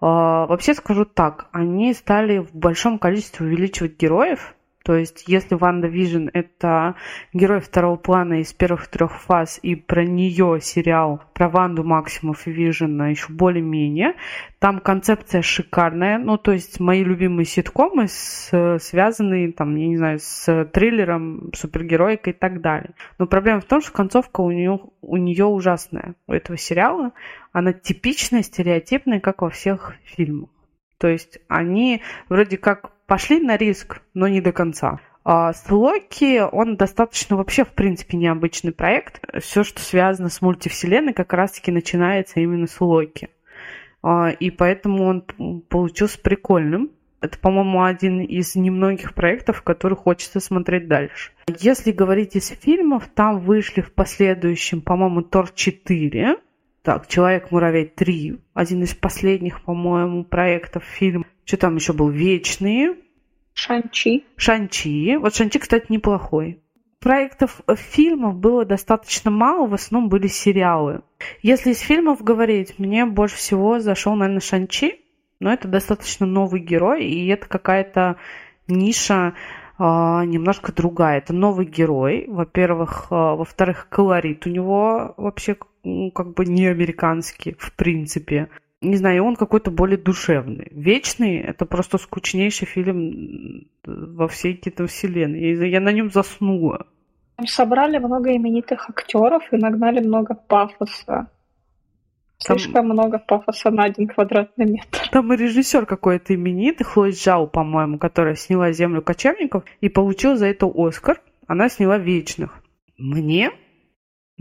А, 0.00 0.46
вообще 0.46 0.74
скажу 0.74 1.04
так, 1.04 1.46
они 1.52 1.94
стали 1.94 2.38
в 2.38 2.52
большом 2.52 2.98
количестве 2.98 3.46
увеличивать 3.46 3.96
героев, 3.96 4.56
то 4.84 4.96
есть, 4.96 5.24
если 5.28 5.54
Ванда 5.54 5.86
Вижн 5.86 6.28
это 6.32 6.96
герой 7.32 7.60
второго 7.60 7.96
плана 7.96 8.40
из 8.40 8.52
первых 8.52 8.88
трех 8.88 9.20
фаз, 9.20 9.60
и 9.62 9.74
про 9.74 10.04
нее 10.04 10.58
сериал 10.60 11.22
про 11.34 11.48
Ванду 11.48 11.84
Максимов 11.84 12.46
и 12.46 12.50
Вижн 12.50 13.02
еще 13.02 13.32
более-менее, 13.32 14.14
там 14.58 14.80
концепция 14.80 15.42
шикарная. 15.42 16.18
Ну, 16.18 16.36
то 16.36 16.52
есть, 16.52 16.80
мои 16.80 17.04
любимые 17.04 17.46
ситкомы 17.46 18.08
с, 18.08 18.78
связаны, 18.80 19.52
там, 19.52 19.76
я 19.76 19.86
не 19.88 19.96
знаю, 19.96 20.18
с 20.20 20.64
триллером, 20.72 21.52
супергероикой 21.54 22.32
и 22.32 22.36
так 22.36 22.60
далее. 22.60 22.94
Но 23.18 23.26
проблема 23.26 23.60
в 23.60 23.64
том, 23.64 23.80
что 23.80 23.92
концовка 23.92 24.40
у 24.40 24.50
нее, 24.50 24.80
у 25.00 25.16
нее 25.16 25.44
ужасная, 25.44 26.14
у 26.26 26.32
этого 26.32 26.58
сериала. 26.58 27.12
Она 27.52 27.72
типичная, 27.72 28.42
стереотипная, 28.42 29.20
как 29.20 29.42
во 29.42 29.50
всех 29.50 29.94
фильмах. 30.04 30.50
То 30.98 31.08
есть 31.08 31.40
они 31.48 32.00
вроде 32.28 32.56
как 32.58 32.92
пошли 33.12 33.40
на 33.40 33.58
риск, 33.58 34.00
но 34.14 34.26
не 34.26 34.40
до 34.40 34.52
конца. 34.52 34.98
А 35.22 35.52
с 35.52 35.70
Локи 35.70 36.40
он 36.40 36.76
достаточно 36.76 37.36
вообще, 37.36 37.62
в 37.62 37.74
принципе, 37.74 38.16
необычный 38.16 38.72
проект. 38.72 39.20
Все, 39.38 39.64
что 39.64 39.82
связано 39.82 40.30
с 40.30 40.40
мультивселенной, 40.40 41.12
как 41.12 41.34
раз-таки 41.34 41.70
начинается 41.70 42.40
именно 42.40 42.66
с 42.66 42.80
Локи. 42.80 43.28
А, 44.02 44.30
и 44.30 44.48
поэтому 44.48 45.04
он 45.04 45.26
получился 45.68 46.18
прикольным. 46.22 46.90
Это, 47.20 47.38
по-моему, 47.38 47.84
один 47.84 48.22
из 48.22 48.56
немногих 48.56 49.12
проектов, 49.12 49.60
который 49.60 49.98
хочется 49.98 50.40
смотреть 50.40 50.88
дальше. 50.88 51.32
Если 51.58 51.92
говорить 51.92 52.34
из 52.34 52.48
фильмов, 52.48 53.10
там 53.14 53.40
вышли 53.40 53.82
в 53.82 53.92
последующем, 53.92 54.80
по-моему, 54.80 55.20
Тор 55.20 55.50
4. 55.50 56.38
Так, 56.80 57.08
Человек-муравей 57.08 57.84
3. 57.84 58.38
Один 58.54 58.82
из 58.84 58.94
последних, 58.94 59.62
по-моему, 59.62 60.24
проектов 60.24 60.82
фильм. 60.84 61.26
Что 61.44 61.56
там 61.56 61.76
еще 61.76 61.92
был? 61.92 62.08
Вечные. 62.08 62.96
Шанчи. 63.54 64.24
Шанчи. 64.36 65.16
Вот 65.16 65.34
Шанчи, 65.34 65.58
кстати, 65.58 65.86
неплохой. 65.88 66.60
Проектов 67.00 67.60
э, 67.66 67.74
фильмов 67.74 68.36
было 68.36 68.64
достаточно 68.64 69.30
мало, 69.30 69.66
в 69.66 69.74
основном 69.74 70.08
были 70.08 70.28
сериалы. 70.28 71.02
Если 71.42 71.72
из 71.72 71.80
фильмов 71.80 72.22
говорить, 72.22 72.78
мне 72.78 73.04
больше 73.06 73.36
всего 73.36 73.80
зашел, 73.80 74.14
наверное, 74.14 74.40
Шанчи, 74.40 75.00
но 75.40 75.52
это 75.52 75.66
достаточно 75.66 76.26
новый 76.26 76.60
герой, 76.60 77.04
и 77.04 77.26
это 77.26 77.48
какая-то 77.48 78.16
ниша 78.68 79.34
э, 79.78 79.82
немножко 79.82 80.72
другая. 80.72 81.18
Это 81.18 81.32
новый 81.32 81.66
герой, 81.66 82.26
во-первых. 82.28 83.08
Э, 83.10 83.14
во-вторых, 83.14 83.88
колорит 83.90 84.46
у 84.46 84.50
него 84.50 85.14
вообще 85.16 85.56
как 86.14 86.34
бы 86.34 86.46
не 86.46 86.66
американский, 86.66 87.56
в 87.58 87.72
принципе 87.74 88.48
не 88.82 88.96
знаю, 88.96 89.24
он 89.24 89.36
какой-то 89.36 89.70
более 89.70 89.96
душевный. 89.96 90.68
Вечный— 90.70 91.36
это 91.38 91.64
просто 91.66 91.98
скучнейший 91.98 92.66
фильм 92.66 93.68
во 93.84 94.28
всей 94.28 94.54
киновселенной. 94.54 95.56
Я, 95.56 95.66
я 95.66 95.80
на 95.80 95.92
нем 95.92 96.10
заснула. 96.10 96.86
Собрали 97.46 97.98
много 97.98 98.36
именитых 98.36 98.90
актеров 98.90 99.42
и 99.52 99.56
нагнали 99.56 100.00
много 100.04 100.34
пафоса. 100.34 101.28
Там... 102.44 102.58
Слишком 102.58 102.86
много 102.86 103.18
пафоса 103.18 103.70
на 103.70 103.84
один 103.84 104.08
квадратный 104.08 104.66
метр. 104.66 105.08
Там 105.10 105.32
и 105.32 105.36
режиссер 105.36 105.86
какой-то 105.86 106.34
именитый, 106.34 106.84
Хлоя 106.84 107.12
Жао, 107.12 107.46
по-моему, 107.46 107.98
которая 107.98 108.34
сняла 108.34 108.72
«Землю 108.72 109.00
кочевников» 109.00 109.64
и 109.80 109.88
получила 109.88 110.36
за 110.36 110.46
это 110.46 110.70
Оскар. 110.72 111.20
Она 111.46 111.68
сняла 111.68 111.98
«Вечных». 111.98 112.62
Мне 112.98 113.50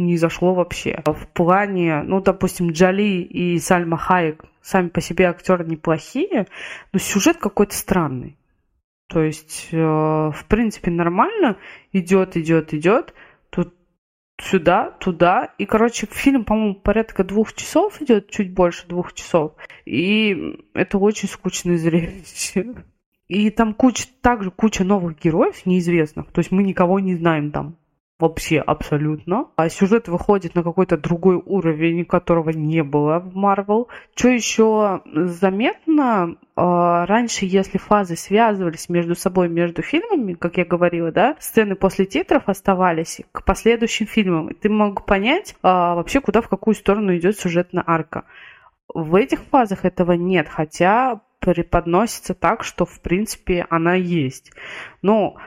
не 0.01 0.17
зашло 0.17 0.53
вообще. 0.53 1.01
В 1.05 1.27
плане, 1.27 2.03
ну, 2.03 2.21
допустим, 2.21 2.71
Джоли 2.71 3.21
и 3.21 3.59
Сальма 3.59 3.97
Хайек 3.97 4.45
сами 4.61 4.89
по 4.89 5.01
себе 5.01 5.25
актеры 5.25 5.65
неплохие, 5.65 6.47
но 6.93 6.99
сюжет 6.99 7.37
какой-то 7.37 7.75
странный. 7.75 8.37
То 9.07 9.21
есть, 9.21 9.69
э, 9.71 9.77
в 9.77 10.45
принципе, 10.47 10.89
нормально 10.89 11.57
идет, 11.91 12.37
идет, 12.37 12.73
идет. 12.73 13.13
Тут 13.49 13.73
сюда, 14.41 14.91
туда. 14.99 15.53
И, 15.57 15.65
короче, 15.65 16.07
фильм, 16.09 16.45
по-моему, 16.45 16.75
порядка 16.75 17.23
двух 17.23 17.53
часов 17.53 18.01
идет, 18.01 18.29
чуть 18.29 18.53
больше 18.53 18.87
двух 18.87 19.13
часов. 19.13 19.53
И 19.85 20.57
это 20.73 20.97
очень 20.97 21.27
скучное 21.27 21.77
зрелище. 21.77 22.75
И 23.27 23.49
там 23.49 23.73
куча, 23.73 24.05
также 24.21 24.51
куча 24.51 24.83
новых 24.83 25.19
героев 25.19 25.65
неизвестных. 25.65 26.31
То 26.31 26.39
есть 26.39 26.51
мы 26.51 26.63
никого 26.63 26.99
не 26.99 27.15
знаем 27.15 27.51
там 27.51 27.77
вообще 28.21 28.59
абсолютно. 28.59 29.47
А 29.55 29.67
сюжет 29.67 30.07
выходит 30.07 30.55
на 30.55 30.63
какой-то 30.63 30.97
другой 30.97 31.35
уровень, 31.35 32.05
которого 32.05 32.51
не 32.51 32.83
было 32.83 33.19
в 33.19 33.35
Марвел. 33.35 33.89
Что 34.15 34.29
еще 34.29 35.01
заметно, 35.05 36.37
а, 36.55 37.05
раньше, 37.07 37.45
если 37.45 37.79
фазы 37.79 38.15
связывались 38.15 38.87
между 38.87 39.15
собой, 39.15 39.49
между 39.49 39.81
фильмами, 39.81 40.33
как 40.33 40.57
я 40.57 40.65
говорила, 40.65 41.11
да, 41.11 41.35
сцены 41.39 41.75
после 41.75 42.05
титров 42.05 42.43
оставались 42.45 43.21
к 43.31 43.43
последующим 43.43 44.05
фильмам. 44.05 44.49
И 44.49 44.53
ты 44.53 44.69
мог 44.69 45.05
понять 45.05 45.55
а, 45.63 45.95
вообще, 45.95 46.21
куда, 46.21 46.41
в 46.41 46.47
какую 46.47 46.75
сторону 46.75 47.15
идет 47.17 47.39
сюжетная 47.39 47.83
арка. 47.85 48.25
В 48.93 49.15
этих 49.15 49.39
фазах 49.39 49.85
этого 49.85 50.11
нет, 50.13 50.47
хотя 50.47 51.21
преподносится 51.39 52.35
так, 52.35 52.63
что 52.63 52.85
в 52.85 53.01
принципе 53.01 53.65
она 53.69 53.95
есть. 53.95 54.51
Но 55.01 55.37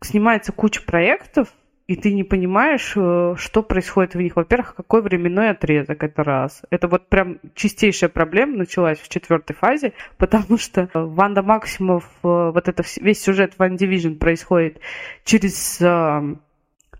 снимается 0.00 0.52
куча 0.52 0.82
проектов, 0.82 1.48
и 1.86 1.96
ты 1.96 2.14
не 2.14 2.24
понимаешь, 2.24 2.94
э, 2.96 3.34
что 3.36 3.62
происходит 3.62 4.14
в 4.14 4.20
них. 4.20 4.36
Во-первых, 4.36 4.74
какой 4.74 5.02
временной 5.02 5.50
отрезок, 5.50 6.02
это 6.02 6.24
раз. 6.24 6.62
Это 6.70 6.88
вот 6.88 7.08
прям 7.08 7.40
чистейшая 7.54 8.08
проблема 8.08 8.56
началась 8.56 8.98
в 8.98 9.08
четвертой 9.08 9.54
фазе, 9.54 9.92
потому 10.16 10.56
что 10.56 10.88
Ванда 10.94 11.42
Максимов, 11.42 12.04
э, 12.22 12.50
вот 12.54 12.68
это 12.68 12.82
весь 13.00 13.22
сюжет 13.22 13.54
Ван 13.58 13.76
Division 13.76 14.16
происходит 14.16 14.80
через 15.24 15.78
э, 15.82 16.36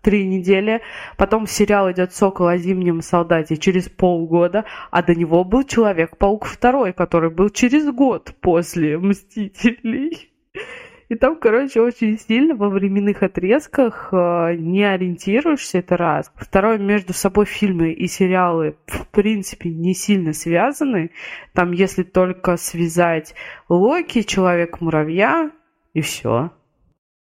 три 0.03 0.27
недели. 0.27 0.83
Потом 1.16 1.47
сериал 1.47 1.90
идет 1.90 2.12
«Сокол 2.12 2.49
о 2.49 2.59
зимнем 2.59 3.01
солдате» 3.01 3.57
через 3.57 3.88
полгода, 3.88 4.66
а 4.90 5.03
до 5.03 5.14
него 5.14 5.44
был 5.44 5.64
«Человек-паук 5.64 6.44
второй», 6.44 6.92
который 6.92 7.31
был 7.31 7.49
через 7.49 7.90
год 7.90 8.35
после 8.42 8.99
«Мстителей». 8.99 10.31
И 11.08 11.16
там, 11.16 11.38
короче, 11.38 11.80
очень 11.80 12.18
сильно 12.18 12.54
во 12.54 12.68
временных 12.68 13.22
отрезках 13.22 14.08
э, 14.12 14.54
не 14.56 14.84
ориентируешься, 14.84 15.78
это 15.78 15.96
раз. 15.96 16.32
Второе, 16.36 16.78
между 16.78 17.12
собой 17.12 17.46
фильмы 17.46 17.92
и 17.92 18.06
сериалы 18.06 18.76
в 18.86 19.06
принципе 19.08 19.70
не 19.70 19.94
сильно 19.94 20.32
связаны. 20.32 21.10
Там, 21.52 21.72
если 21.72 22.02
только 22.02 22.56
связать 22.56 23.34
Локи, 23.68 24.22
Человек-муравья 24.22 25.50
и 25.92 26.00
все. 26.00 26.50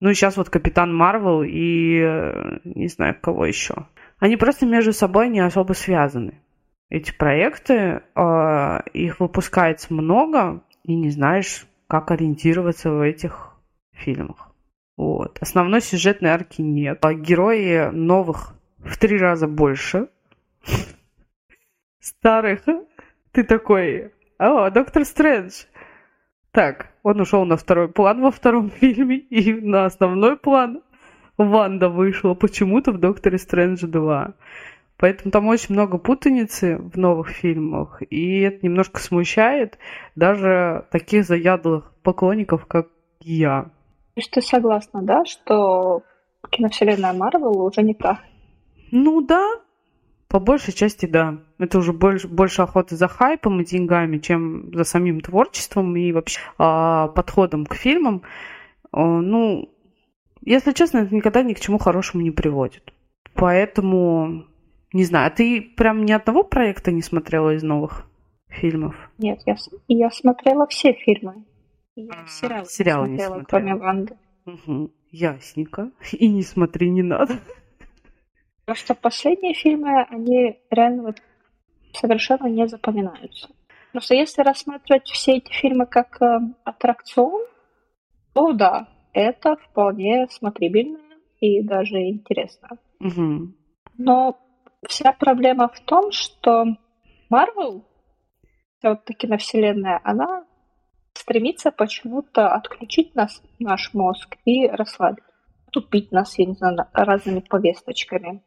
Ну 0.01 0.09
и 0.09 0.13
сейчас 0.13 0.37
вот 0.37 0.49
Капитан 0.49 0.95
Марвел 0.95 1.43
и 1.43 1.99
э, 1.99 2.59
не 2.63 2.87
знаю 2.87 3.17
кого 3.21 3.45
еще. 3.45 3.87
Они 4.19 4.37
просто 4.37 4.65
между 4.65 4.93
собой 4.93 5.29
не 5.29 5.39
особо 5.39 5.73
связаны. 5.73 6.41
Эти 6.89 7.15
проекты, 7.15 8.01
э, 8.15 8.79
их 8.93 9.19
выпускается 9.19 9.93
много, 9.93 10.63
и 10.83 10.95
не 10.95 11.09
знаешь, 11.09 11.67
как 11.87 12.11
ориентироваться 12.11 12.91
в 12.91 13.01
этих 13.01 13.48
фильмах. 13.99 14.51
Вот. 14.97 15.37
Основной 15.41 15.81
сюжетной 15.81 16.31
арки 16.31 16.61
нет. 16.61 17.03
А 17.05 17.13
герои 17.13 17.89
новых 17.91 18.53
в 18.79 18.97
три 18.97 19.17
раза 19.17 19.47
больше. 19.47 20.09
Старых. 21.99 22.61
Ты 23.31 23.43
такой, 23.43 24.11
о, 24.37 24.69
Доктор 24.69 25.05
Стрэндж. 25.05 25.65
Так, 26.51 26.91
он 27.03 27.21
ушел 27.21 27.45
на 27.45 27.57
второй 27.57 27.89
план 27.89 28.21
во 28.21 28.31
втором 28.31 28.69
фильме 28.81 29.17
и 29.17 29.53
на 29.53 29.85
основной 29.85 30.37
план 30.37 30.81
Ванда 31.37 31.87
вышла 31.89 32.33
почему-то 32.33 32.91
в 32.91 32.99
«Докторе 32.99 33.37
Стрэндж 33.37 33.85
2». 33.85 34.33
Поэтому 34.97 35.31
там 35.31 35.47
очень 35.47 35.75
много 35.75 35.97
путаницы 35.97 36.77
в 36.77 36.97
новых 36.97 37.29
фильмах, 37.29 38.01
и 38.09 38.41
это 38.41 38.65
немножко 38.65 38.99
смущает 38.99 39.77
даже 40.15 40.85
таких 40.91 41.23
заядлых 41.23 41.93
поклонников, 42.03 42.65
как 42.65 42.89
я. 43.21 43.71
То 44.15 44.21
есть 44.21 44.31
ты 44.31 44.41
согласна, 44.41 45.01
да, 45.01 45.25
что 45.25 46.03
киновселенная 46.49 47.13
Марвел 47.13 47.61
уже 47.61 47.81
не 47.81 47.93
та? 47.93 48.19
Ну 48.91 49.21
да, 49.21 49.45
по 50.27 50.39
большей 50.39 50.73
части 50.73 51.05
да. 51.05 51.39
Это 51.57 51.79
уже 51.79 51.91
больше, 51.91 52.27
больше 52.27 52.61
охоты 52.61 52.95
за 52.95 53.07
хайпом 53.07 53.61
и 53.61 53.65
деньгами, 53.65 54.19
чем 54.19 54.73
за 54.73 54.83
самим 54.83 55.21
творчеством 55.21 55.95
и 55.95 56.11
вообще 56.11 56.39
а, 56.57 57.07
подходом 57.09 57.65
к 57.65 57.75
фильмам. 57.75 58.23
А, 58.91 59.03
ну, 59.03 59.69
если 60.41 60.71
честно, 60.71 60.99
это 60.99 61.13
никогда 61.15 61.43
ни 61.43 61.53
к 61.53 61.59
чему 61.59 61.77
хорошему 61.79 62.23
не 62.23 62.31
приводит. 62.31 62.93
Поэтому 63.33 64.45
не 64.93 65.03
знаю, 65.03 65.27
а 65.27 65.29
ты 65.29 65.61
прям 65.61 66.05
ни 66.05 66.11
одного 66.11 66.43
проекта 66.43 66.91
не 66.91 67.01
смотрела 67.01 67.55
из 67.55 67.63
новых 67.63 68.05
фильмов? 68.47 68.95
Нет, 69.17 69.39
я, 69.45 69.55
я 69.87 70.09
смотрела 70.11 70.67
все 70.67 70.93
фильмы. 70.93 71.43
Я 72.05 72.23
а, 72.23 72.27
сериалы, 72.27 72.65
сериалы 72.65 73.09
не 73.09 73.17
смотрела, 73.17 73.39
не 73.39 73.45
кроме 73.45 73.75
Ванды. 73.75 74.17
Угу. 74.45 74.91
Ясненько. 75.11 75.91
И 76.11 76.27
не 76.27 76.43
смотри, 76.43 76.89
не 76.89 77.03
надо. 77.03 77.39
Потому 78.65 78.75
что 78.75 78.95
последние 78.95 79.53
фильмы, 79.53 80.03
они 80.09 80.59
реально 80.69 81.03
вот 81.03 81.21
совершенно 81.93 82.47
не 82.47 82.67
запоминаются. 82.67 83.49
Потому 83.87 84.03
что 84.03 84.15
если 84.15 84.43
рассматривать 84.43 85.07
все 85.07 85.37
эти 85.37 85.51
фильмы 85.51 85.87
как 85.87 86.21
э, 86.21 86.39
аттракцион, 86.63 87.45
то 88.33 88.53
да, 88.53 88.87
это 89.13 89.55
вполне 89.55 90.27
смотрибельно 90.29 90.99
и 91.39 91.63
даже 91.63 91.97
интересно. 91.97 92.77
Угу. 92.99 93.53
Но 93.97 94.37
Вся 94.87 95.11
проблема 95.11 95.67
в 95.67 95.79
том, 95.81 96.11
что 96.11 96.65
Марвел, 97.29 97.85
вот 98.81 99.03
таки 99.03 99.27
на 99.27 99.37
вселенная, 99.37 99.99
она 100.03 100.45
стремится 101.29 101.71
почему-то 101.71 102.47
отключить 102.47 103.13
нас, 103.13 103.43
наш 103.59 103.93
мозг 103.93 104.35
и 104.45 104.67
расслабить, 104.67 105.23
тупить 105.71 106.11
нас, 106.11 106.39
я 106.39 106.45
не 106.45 106.53
знаю, 106.53 106.87
разными 106.91 107.41
повесточками. 107.41 108.41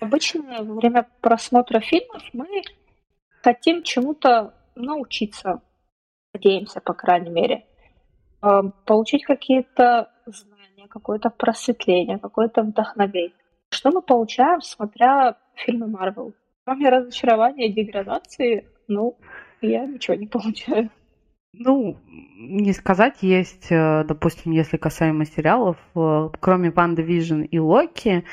Обычно 0.00 0.64
во 0.64 0.74
время 0.74 1.06
просмотра 1.20 1.78
фильмов 1.78 2.24
мы 2.32 2.62
хотим 3.40 3.84
чему-то 3.84 4.52
научиться, 4.74 5.60
надеемся, 6.32 6.80
по 6.80 6.92
крайней 6.92 7.30
мере, 7.30 7.66
а, 8.40 8.64
получить 8.84 9.22
какие-то 9.24 10.10
знания, 10.26 10.88
какое-то 10.88 11.30
просветление, 11.30 12.18
какое-то 12.18 12.62
вдохновение. 12.62 13.38
Что 13.68 13.92
мы 13.92 14.02
получаем, 14.02 14.60
смотря 14.60 15.36
фильмы 15.54 15.86
Марвел? 15.86 16.34
Кроме 16.64 16.88
разочарования 16.88 17.68
и 17.68 17.72
деградации, 17.72 18.66
ну, 18.88 19.16
я 19.60 19.86
ничего 19.86 20.16
не 20.16 20.26
получаю. 20.26 20.90
Ну, 21.58 21.96
не 22.36 22.72
сказать, 22.72 23.18
есть, 23.22 23.66
э, 23.70 24.04
допустим, 24.04 24.52
если 24.52 24.76
касаемо 24.76 25.24
сериалов, 25.24 25.76
э, 25.94 26.28
кроме 26.40 26.70
Ванда 26.70 27.02
Вижн 27.02 27.42
и 27.42 27.58
Локи, 27.58 28.24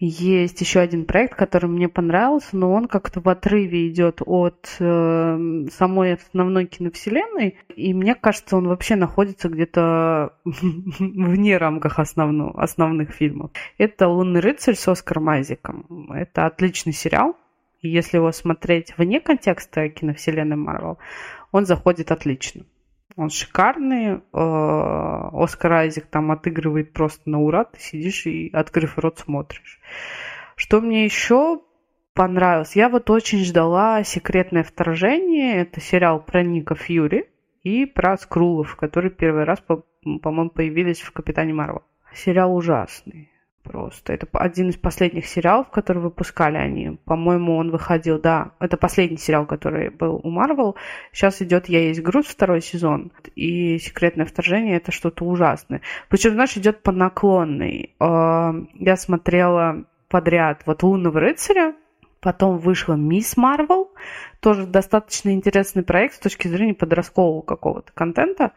есть 0.00 0.60
еще 0.60 0.80
один 0.80 1.06
проект, 1.06 1.34
который 1.34 1.68
мне 1.68 1.88
понравился, 1.88 2.56
но 2.56 2.72
он 2.72 2.86
как-то 2.86 3.20
в 3.20 3.28
отрыве 3.28 3.88
идет 3.88 4.20
от 4.24 4.76
э, 4.78 5.66
самой 5.72 6.14
основной 6.14 6.66
киновселенной, 6.66 7.58
и 7.74 7.94
мне 7.94 8.14
кажется, 8.14 8.56
он 8.56 8.68
вообще 8.68 8.96
находится 8.96 9.48
где-то 9.48 10.34
вне 10.44 11.56
рамках 11.56 11.98
основных 11.98 13.10
фильмов. 13.10 13.50
Это 13.78 14.08
«Лунный 14.08 14.40
рыцарь» 14.40 14.76
с 14.76 14.86
Оскаром 14.86 15.30
Айзеком. 15.30 16.12
Это 16.12 16.46
отличный 16.46 16.92
сериал, 16.92 17.34
если 17.80 18.16
его 18.16 18.32
смотреть 18.32 18.94
вне 18.96 19.20
контекста 19.20 19.88
киновселенной 19.88 20.56
Марвел, 20.56 20.98
он 21.52 21.66
заходит 21.66 22.10
отлично. 22.10 22.64
Он 23.16 23.30
шикарный. 23.30 24.16
Э, 24.16 24.20
Оскар 24.32 25.72
Айзек 25.72 26.06
там 26.06 26.30
отыгрывает 26.30 26.92
просто 26.92 27.28
на 27.28 27.40
ура. 27.40 27.64
Ты 27.64 27.80
сидишь 27.80 28.26
и, 28.26 28.50
открыв 28.52 28.98
рот, 28.98 29.18
смотришь. 29.18 29.80
Что 30.56 30.80
мне 30.80 31.04
еще 31.04 31.60
понравилось? 32.14 32.76
Я 32.76 32.88
вот 32.88 33.10
очень 33.10 33.44
ждала 33.44 34.02
«Секретное 34.04 34.62
вторжение». 34.62 35.56
Это 35.56 35.80
сериал 35.80 36.20
про 36.20 36.42
Ника 36.42 36.74
Фьюри 36.74 37.28
и 37.62 37.86
про 37.86 38.16
Скрулов, 38.16 38.76
которые 38.76 39.10
первый 39.10 39.44
раз, 39.44 39.60
по-моему, 39.60 40.50
появились 40.50 41.00
в 41.00 41.12
«Капитане 41.12 41.54
Марвел». 41.54 41.82
Сериал 42.14 42.54
ужасный 42.54 43.30
просто. 43.68 44.12
Это 44.12 44.26
один 44.32 44.70
из 44.70 44.76
последних 44.76 45.26
сериалов, 45.26 45.68
которые 45.70 46.02
выпускали 46.02 46.56
они. 46.56 46.98
По-моему, 47.04 47.56
он 47.56 47.70
выходил, 47.70 48.18
да, 48.20 48.52
это 48.58 48.76
последний 48.76 49.18
сериал, 49.18 49.46
который 49.46 49.90
был 49.90 50.20
у 50.22 50.30
Марвел. 50.30 50.76
Сейчас 51.12 51.42
идет 51.42 51.68
«Я 51.68 51.80
есть 51.80 52.02
груз» 52.02 52.26
второй 52.26 52.62
сезон. 52.62 53.12
И 53.36 53.78
«Секретное 53.78 54.26
вторжение»— 54.26 54.76
это 54.78 54.92
что-то 54.92 55.24
ужасное. 55.24 55.82
Причем, 56.08 56.32
знаешь, 56.32 56.56
идет 56.56 56.82
по 56.82 56.92
наклонной. 56.92 57.94
А, 58.00 58.54
я 58.74 58.96
смотрела 58.96 59.84
подряд 60.08 60.62
вот 60.66 60.82
«Лунного 60.82 61.20
рыцаря», 61.20 61.74
Потом 62.20 62.58
вышла 62.58 62.94
«Мисс 62.94 63.36
Марвел», 63.36 63.92
тоже 64.40 64.66
достаточно 64.66 65.30
интересный 65.30 65.84
проект 65.84 66.14
с 66.14 66.18
точки 66.18 66.48
зрения 66.48 66.74
подросткового 66.74 67.42
какого-то 67.42 67.92
контента. 67.92 68.54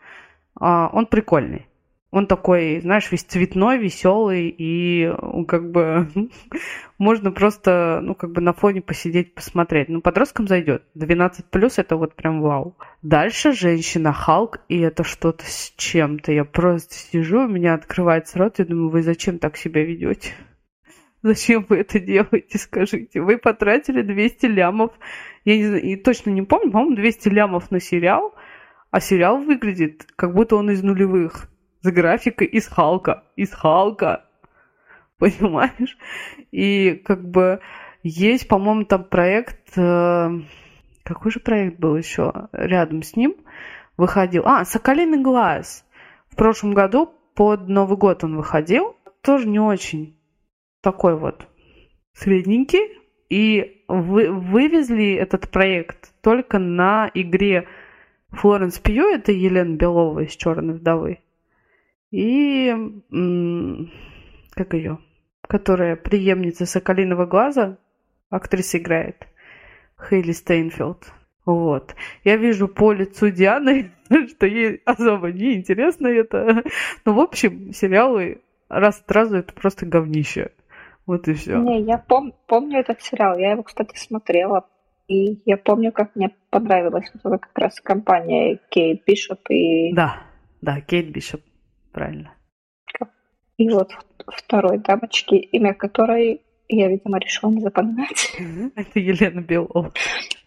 А, 0.60 0.90
он 0.92 1.06
прикольный. 1.06 1.68
Он 2.12 2.28
такой, 2.28 2.82
знаешь, 2.82 3.10
весь 3.10 3.24
цветной, 3.24 3.78
веселый, 3.78 4.54
и 4.56 5.10
как 5.48 5.72
бы 5.72 6.10
можно 6.98 7.32
просто, 7.32 8.02
ну, 8.04 8.16
как 8.16 8.34
бы 8.34 8.42
на 8.42 8.52
фоне 8.52 8.82
посидеть, 8.82 9.34
посмотреть. 9.34 9.88
Ну, 9.88 10.02
подросткам 10.02 10.46
зайдет. 10.46 10.84
12 10.94 11.46
плюс 11.46 11.80
это 11.80 11.96
вот 11.96 12.16
прям 12.16 12.42
вау. 12.42 12.76
Дальше 13.02 13.54
женщина 13.54 14.12
Халк, 14.12 14.60
и 14.68 14.78
это 14.80 15.06
что-то 15.06 15.46
с 15.46 15.74
чем-то. 15.78 16.34
Я 16.34 16.44
просто 16.44 16.96
сижу, 16.96 17.46
у 17.46 17.48
меня 17.48 17.76
открывается 17.76 18.40
рот, 18.40 18.60
и 18.60 18.66
думаю, 18.66 18.90
вы 18.90 19.04
зачем 19.04 19.40
так 19.40 19.56
себя 19.56 19.84
ведете? 19.86 20.34
Зачем 21.24 21.66
вы 21.70 21.78
это 21.78 22.00
делаете, 22.00 22.58
скажите? 22.58 23.22
Вы 23.22 23.38
потратили 23.38 24.02
200 24.02 24.48
лямов. 24.48 24.92
Я 25.46 25.56
не 25.56 25.66
знаю, 25.66 25.82
и 25.84 25.96
точно 25.96 26.32
не 26.32 26.42
помню, 26.42 26.72
по-моему, 26.72 26.96
200 26.96 27.30
лямов 27.30 27.72
на 27.72 27.80
сериал, 27.80 28.36
а 28.90 29.00
сериал 29.00 29.42
выглядит, 29.42 30.08
как 30.18 30.34
будто 30.34 30.58
он 30.58 30.72
из 30.72 30.84
нулевых 30.84 31.51
с 31.82 31.92
графикой 31.92 32.48
из 32.48 32.68
Халка. 32.68 33.24
Из 33.36 33.52
Халка. 33.52 34.26
Понимаешь? 35.18 35.98
И 36.52 37.02
как 37.06 37.30
бы 37.30 37.62
есть, 38.04 38.48
по-моему, 38.48 38.86
там 38.86 39.04
проект... 39.04 39.78
Э, 39.78 40.30
какой 41.04 41.32
же 41.32 41.40
проект 41.40 41.80
был 41.80 41.96
еще 41.96 42.50
рядом 42.52 43.04
с 43.04 43.16
ним? 43.16 43.36
Выходил. 43.98 44.44
А, 44.46 44.66
«Соколиный 44.66 45.22
глаз». 45.22 45.86
В 46.30 46.36
прошлом 46.36 46.74
году 46.74 47.14
под 47.36 47.68
Новый 47.68 47.98
год 47.98 48.24
он 48.24 48.38
выходил. 48.38 48.96
Тоже 49.22 49.48
не 49.48 49.60
очень 49.60 50.18
такой 50.82 51.16
вот 51.18 51.48
средненький. 52.14 53.00
И 53.30 53.84
вы, 53.88 54.30
вывезли 54.30 55.14
этот 55.14 55.50
проект 55.50 56.12
только 56.22 56.60
на 56.60 57.10
игре 57.14 57.68
Флоренс 58.32 58.80
Пью, 58.80 59.08
это 59.08 59.32
Елена 59.32 59.76
Белова 59.76 60.22
из 60.22 60.36
«Черной 60.36 60.76
вдовы», 60.76 61.20
и 62.12 62.76
как 64.54 64.74
ее, 64.74 65.00
которая 65.48 65.96
преемница 65.96 66.66
Соколиного 66.66 67.26
глаза, 67.26 67.78
актриса 68.30 68.78
играет, 68.78 69.28
Хейли 69.98 70.32
Стейнфилд. 70.32 71.12
Вот. 71.46 71.96
Я 72.24 72.38
вижу 72.38 72.68
по 72.68 72.92
лицу 72.92 73.32
Дианы, 73.32 73.92
что 74.30 74.46
ей 74.46 74.82
особо 74.86 75.32
не 75.32 75.56
интересно 75.56 76.08
это. 76.08 76.64
Ну, 77.06 77.14
в 77.14 77.20
общем, 77.20 77.74
сериалы 77.74 78.42
раз 78.70 79.02
от 79.02 79.12
разу 79.12 79.38
это 79.38 79.54
просто 79.54 79.86
говнище. 79.86 80.52
Вот 81.08 81.28
и 81.28 81.34
все. 81.34 81.58
Не, 81.58 81.82
я 81.82 82.04
пом- 82.08 82.34
помню 82.46 82.80
этот 82.80 83.02
сериал. 83.02 83.38
Я 83.38 83.52
его, 83.52 83.64
кстати, 83.64 83.98
смотрела. 83.98 84.68
И 85.08 85.42
я 85.46 85.58
помню, 85.58 85.92
как 85.92 86.16
мне 86.16 86.32
понравилась 86.52 87.12
вот 87.24 87.42
как 87.42 87.58
раз 87.58 87.82
компания 87.82 88.60
Кейт 88.70 89.04
Бишоп 89.06 89.50
и... 89.50 89.94
Да, 89.94 90.22
да, 90.62 90.80
Кейт 90.80 91.10
Бишоп 91.12 91.42
правильно. 91.92 92.34
И 93.58 93.70
вот 93.70 93.92
второй 94.28 94.80
дамочки, 94.80 95.36
имя 95.36 95.74
которой 95.74 96.42
я, 96.68 96.88
видимо, 96.88 97.20
решила 97.20 97.52
не 97.52 97.62
запоминать. 97.62 98.36
Это 98.76 99.00
Елена 99.00 99.42
Белова. 99.42 99.92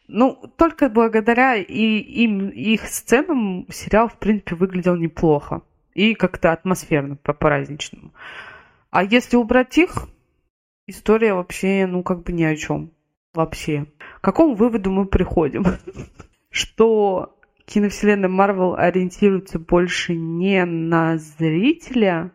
Ну, 0.09 0.39
только 0.57 0.89
благодаря 0.89 1.57
и 1.57 1.99
им, 1.99 2.49
их 2.49 2.87
сценам 2.87 3.67
сериал, 3.71 4.09
в 4.09 4.19
принципе, 4.19 4.55
выглядел 4.55 4.97
неплохо. 4.97 5.63
И 5.95 6.15
как-то 6.15 6.53
атмосферно, 6.53 7.17
по-праздничному. 7.17 8.13
А 8.91 9.05
если 9.05 9.37
убрать 9.37 9.79
их, 9.79 10.09
история 10.87 11.35
вообще, 11.35 11.87
ну, 11.87 12.03
как 12.03 12.23
бы 12.25 12.33
ни 12.33 12.43
о 12.43 12.57
чем. 12.57 12.91
Вообще. 13.33 13.87
К 14.21 14.25
какому 14.25 14.55
выводу 14.55 14.91
мы 14.91 15.07
приходим? 15.07 15.65
Что 16.51 17.34
киновселенная 17.67 18.29
Марвел 18.29 18.75
ориентируется 18.75 19.59
больше 19.59 20.15
не 20.15 20.65
на 20.65 21.17
зрителя, 21.19 22.33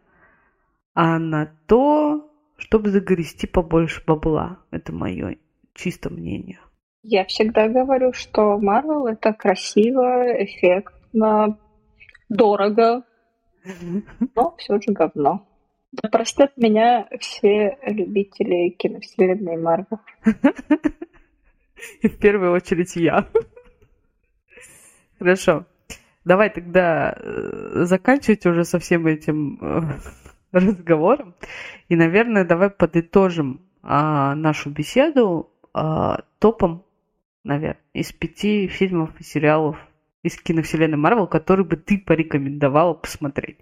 а 0.93 1.19
на 1.19 1.51
то, 1.67 2.29
чтобы 2.57 2.89
загрести 2.89 3.47
побольше 3.47 4.03
бабла. 4.05 4.59
Это 4.71 4.93
мое 4.93 5.37
чисто 5.73 6.09
мнение. 6.09 6.59
Я 7.03 7.25
всегда 7.25 7.67
говорю, 7.69 8.11
что 8.13 8.57
Марвел 8.59 9.07
это 9.07 9.33
красиво, 9.33 10.43
эффектно, 10.43 11.57
дорого, 12.27 13.03
но 14.35 14.55
все 14.57 14.79
же 14.79 14.93
говно. 14.93 15.45
Да 15.91 16.07
простят 16.09 16.55
меня 16.57 17.07
все 17.19 17.77
любители 17.83 18.69
киновселенной 18.69 19.57
Марвел. 19.57 19.99
И 22.01 22.07
в 22.09 22.19
первую 22.19 22.51
очередь 22.51 22.95
я. 22.95 23.27
Хорошо. 25.19 25.65
Давай 26.25 26.49
тогда 26.49 27.13
э, 27.15 27.83
заканчивать 27.85 28.45
уже 28.45 28.63
со 28.63 28.79
всем 28.79 29.05
этим 29.05 29.59
э, 29.61 29.99
разговором. 30.51 31.35
И, 31.89 31.95
наверное, 31.95 32.45
давай 32.45 32.69
подытожим 32.69 33.61
а, 33.81 34.35
нашу 34.35 34.69
беседу 34.69 35.51
а, 35.73 36.23
топом, 36.39 36.85
наверное, 37.43 37.81
из 37.93 38.11
пяти 38.11 38.67
фильмов 38.67 39.11
и 39.19 39.23
сериалов 39.23 39.77
из 40.23 40.37
киновселенной 40.41 40.97
Марвел, 40.97 41.27
который 41.27 41.65
бы 41.65 41.77
ты 41.77 41.97
порекомендовала 41.97 42.93
посмотреть. 42.93 43.59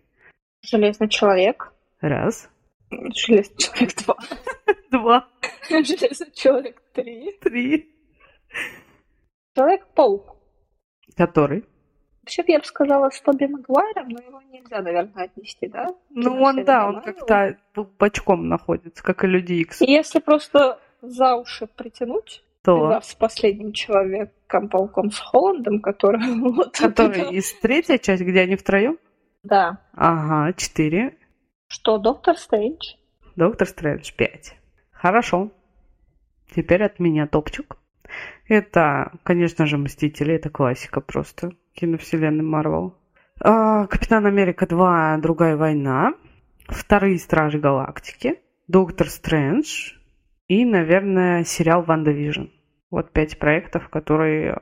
Железный 0.62 1.10
человек. 1.10 1.72
Раз. 2.02 2.50
Железный 2.89 3.58
человек 3.58 3.96
два. 4.04 4.15
Два. 4.91 5.28
Железный 5.70 6.32
человек 6.34 6.82
три. 6.93 7.38
Три. 7.41 7.93
Человек-паук. 9.56 10.37
Который? 11.18 11.66
Вообще, 12.22 12.44
я 12.48 12.60
бы 12.60 12.66
сказала, 12.66 13.10
с 13.10 13.22
Тоби 13.22 13.46
Магуайром, 13.48 14.10
но 14.10 14.20
его 14.20 14.42
нельзя, 14.52 14.82
наверное, 14.82 15.26
отнести, 15.26 15.68
да? 15.68 15.88
Ну, 16.10 16.42
он, 16.42 16.64
да, 16.66 16.90
он 16.90 17.02
как-то 17.02 17.58
бочком 17.98 18.50
находится, 18.50 19.02
как 19.02 19.24
и 19.24 19.28
Люди 19.28 19.54
Икс. 19.54 19.82
И 19.82 19.90
если 19.90 20.20
просто 20.20 20.80
за 21.02 21.36
уши 21.36 21.68
притянуть, 21.68 22.44
То. 22.64 23.00
с 23.02 23.16
последним 23.16 23.72
человеком, 23.72 24.68
пауком 24.68 25.10
с 25.10 25.20
Холландом, 25.20 25.82
который... 25.82 26.20
вот 26.54 26.78
Который 26.78 27.22
это- 27.22 27.34
из 27.34 27.54
третьей 27.60 28.00
части, 28.00 28.24
где 28.24 28.42
они 28.42 28.58
втроем? 28.58 29.00
Да. 29.44 29.80
Ага, 29.94 30.54
четыре. 30.54 31.18
Что, 31.68 31.98
Доктор 31.98 32.38
Стрэндж? 32.38 32.96
Доктор 33.38 33.68
Стрэндж 33.68 34.12
пять. 34.16 34.58
Хорошо. 34.92 35.52
Теперь 36.54 36.84
от 36.84 37.00
меня 37.00 37.28
топчик. 37.28 37.78
Это, 38.48 39.12
конечно 39.24 39.65
же, 39.65 39.78
Мстители. 39.78 40.36
Это 40.36 40.50
классика 40.50 41.02
просто 41.02 41.52
киновселенной 41.74 42.43
Марвел. 42.43 42.96
А, 43.39 43.88
Капитан 43.88 44.26
Америка 44.26 44.65
2. 44.67 45.17
Другая 45.17 45.56
война. 45.56 46.13
Вторые 46.67 47.20
Стражи 47.20 47.60
Галактики. 47.60 48.39
Доктор 48.67 49.10
Стрэндж. 49.10 49.93
И, 50.48 50.65
наверное, 50.65 51.43
сериал 51.43 51.84
Ванда 51.84 52.12
Вижн. 52.12 52.46
Вот 52.89 53.12
пять 53.12 53.38
проектов, 53.38 53.89
которые, 53.89 54.60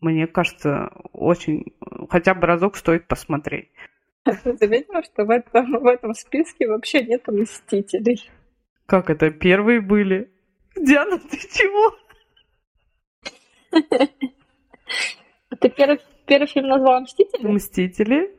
мне 0.00 0.26
кажется, 0.26 0.90
очень... 1.12 1.74
Хотя 2.08 2.34
бы 2.34 2.46
разок 2.46 2.76
стоит 2.76 3.06
посмотреть. 3.06 3.70
Ты 4.24 4.56
заметила, 4.60 5.02
что 5.02 5.24
в 5.24 5.30
этом, 5.30 5.72
в 5.80 5.86
этом 5.86 6.14
списке 6.14 6.68
вообще 6.68 7.04
нет 7.04 7.26
Мстителей? 7.28 8.30
Как 8.86 9.10
это? 9.10 9.30
Первые 9.30 9.80
были? 9.80 10.30
Диана, 10.76 11.18
ты 11.18 11.36
чего? 11.36 11.94
А 15.50 15.56
Ты 15.56 15.68
первый, 16.28 16.46
фильм 16.46 16.68
назвала 16.68 17.00
Мстители? 17.00 17.46
Мстители. 17.46 18.30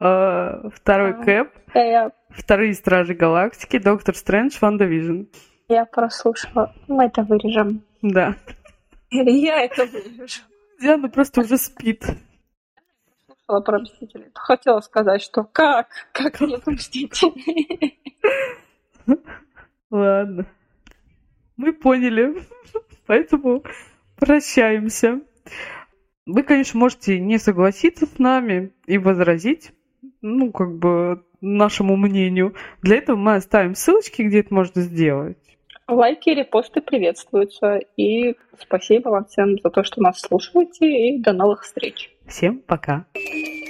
э, 0.00 0.68
Второй 0.74 1.10
А. 1.10 1.22
Кэп. 1.24 1.48
Я, 1.74 2.10
Вторые 2.30 2.74
Стражи 2.74 3.14
Галактики. 3.14 3.78
Доктор 3.78 4.14
Стрэндж. 4.16 4.58
Ванда 4.60 4.84
Вижн. 4.84 5.24
я 5.68 5.84
прослушала. 5.84 6.74
Мы 6.88 7.04
это 7.06 7.22
вырежем. 7.22 7.82
Да. 8.02 8.34
Я 9.10 9.64
это 9.64 9.84
вырежу. 9.86 10.40
Диана 10.80 11.08
просто 11.08 11.42
уже 11.42 11.56
спит. 11.56 12.04
Слушала 13.26 13.60
про 13.62 13.78
Мстителей. 13.78 14.26
Хотела 14.34 14.80
сказать, 14.80 15.22
что 15.22 15.44
как? 15.44 15.88
Как 16.12 16.40
нет 16.40 16.66
Мстителей? 16.66 18.00
Ладно. 19.90 20.46
Мы 21.56 21.72
поняли. 21.72 22.42
Поэтому 23.06 23.62
прощаемся. 24.16 25.20
Вы, 26.26 26.42
конечно, 26.42 26.80
можете 26.80 27.20
не 27.20 27.38
согласиться 27.38 28.06
с 28.06 28.18
нами 28.18 28.72
и 28.86 28.96
возразить, 28.96 29.72
ну, 30.22 30.52
как 30.52 30.76
бы, 30.78 31.22
нашему 31.40 31.96
мнению. 31.96 32.54
Для 32.82 32.96
этого 32.96 33.16
мы 33.16 33.34
оставим 33.34 33.74
ссылочки, 33.74 34.22
где 34.22 34.40
это 34.40 34.54
можно 34.54 34.80
сделать. 34.80 35.36
Лайки 35.86 36.30
и 36.30 36.34
репосты 36.34 36.80
приветствуются. 36.80 37.80
И 37.98 38.36
спасибо 38.58 39.10
вам 39.10 39.26
всем 39.26 39.58
за 39.62 39.68
то, 39.68 39.84
что 39.84 40.00
нас 40.00 40.18
слушаете. 40.20 40.86
И 40.86 41.18
до 41.18 41.34
новых 41.34 41.62
встреч. 41.62 42.10
Всем 42.26 42.58
пока. 42.58 43.04
Пока. 43.12 43.63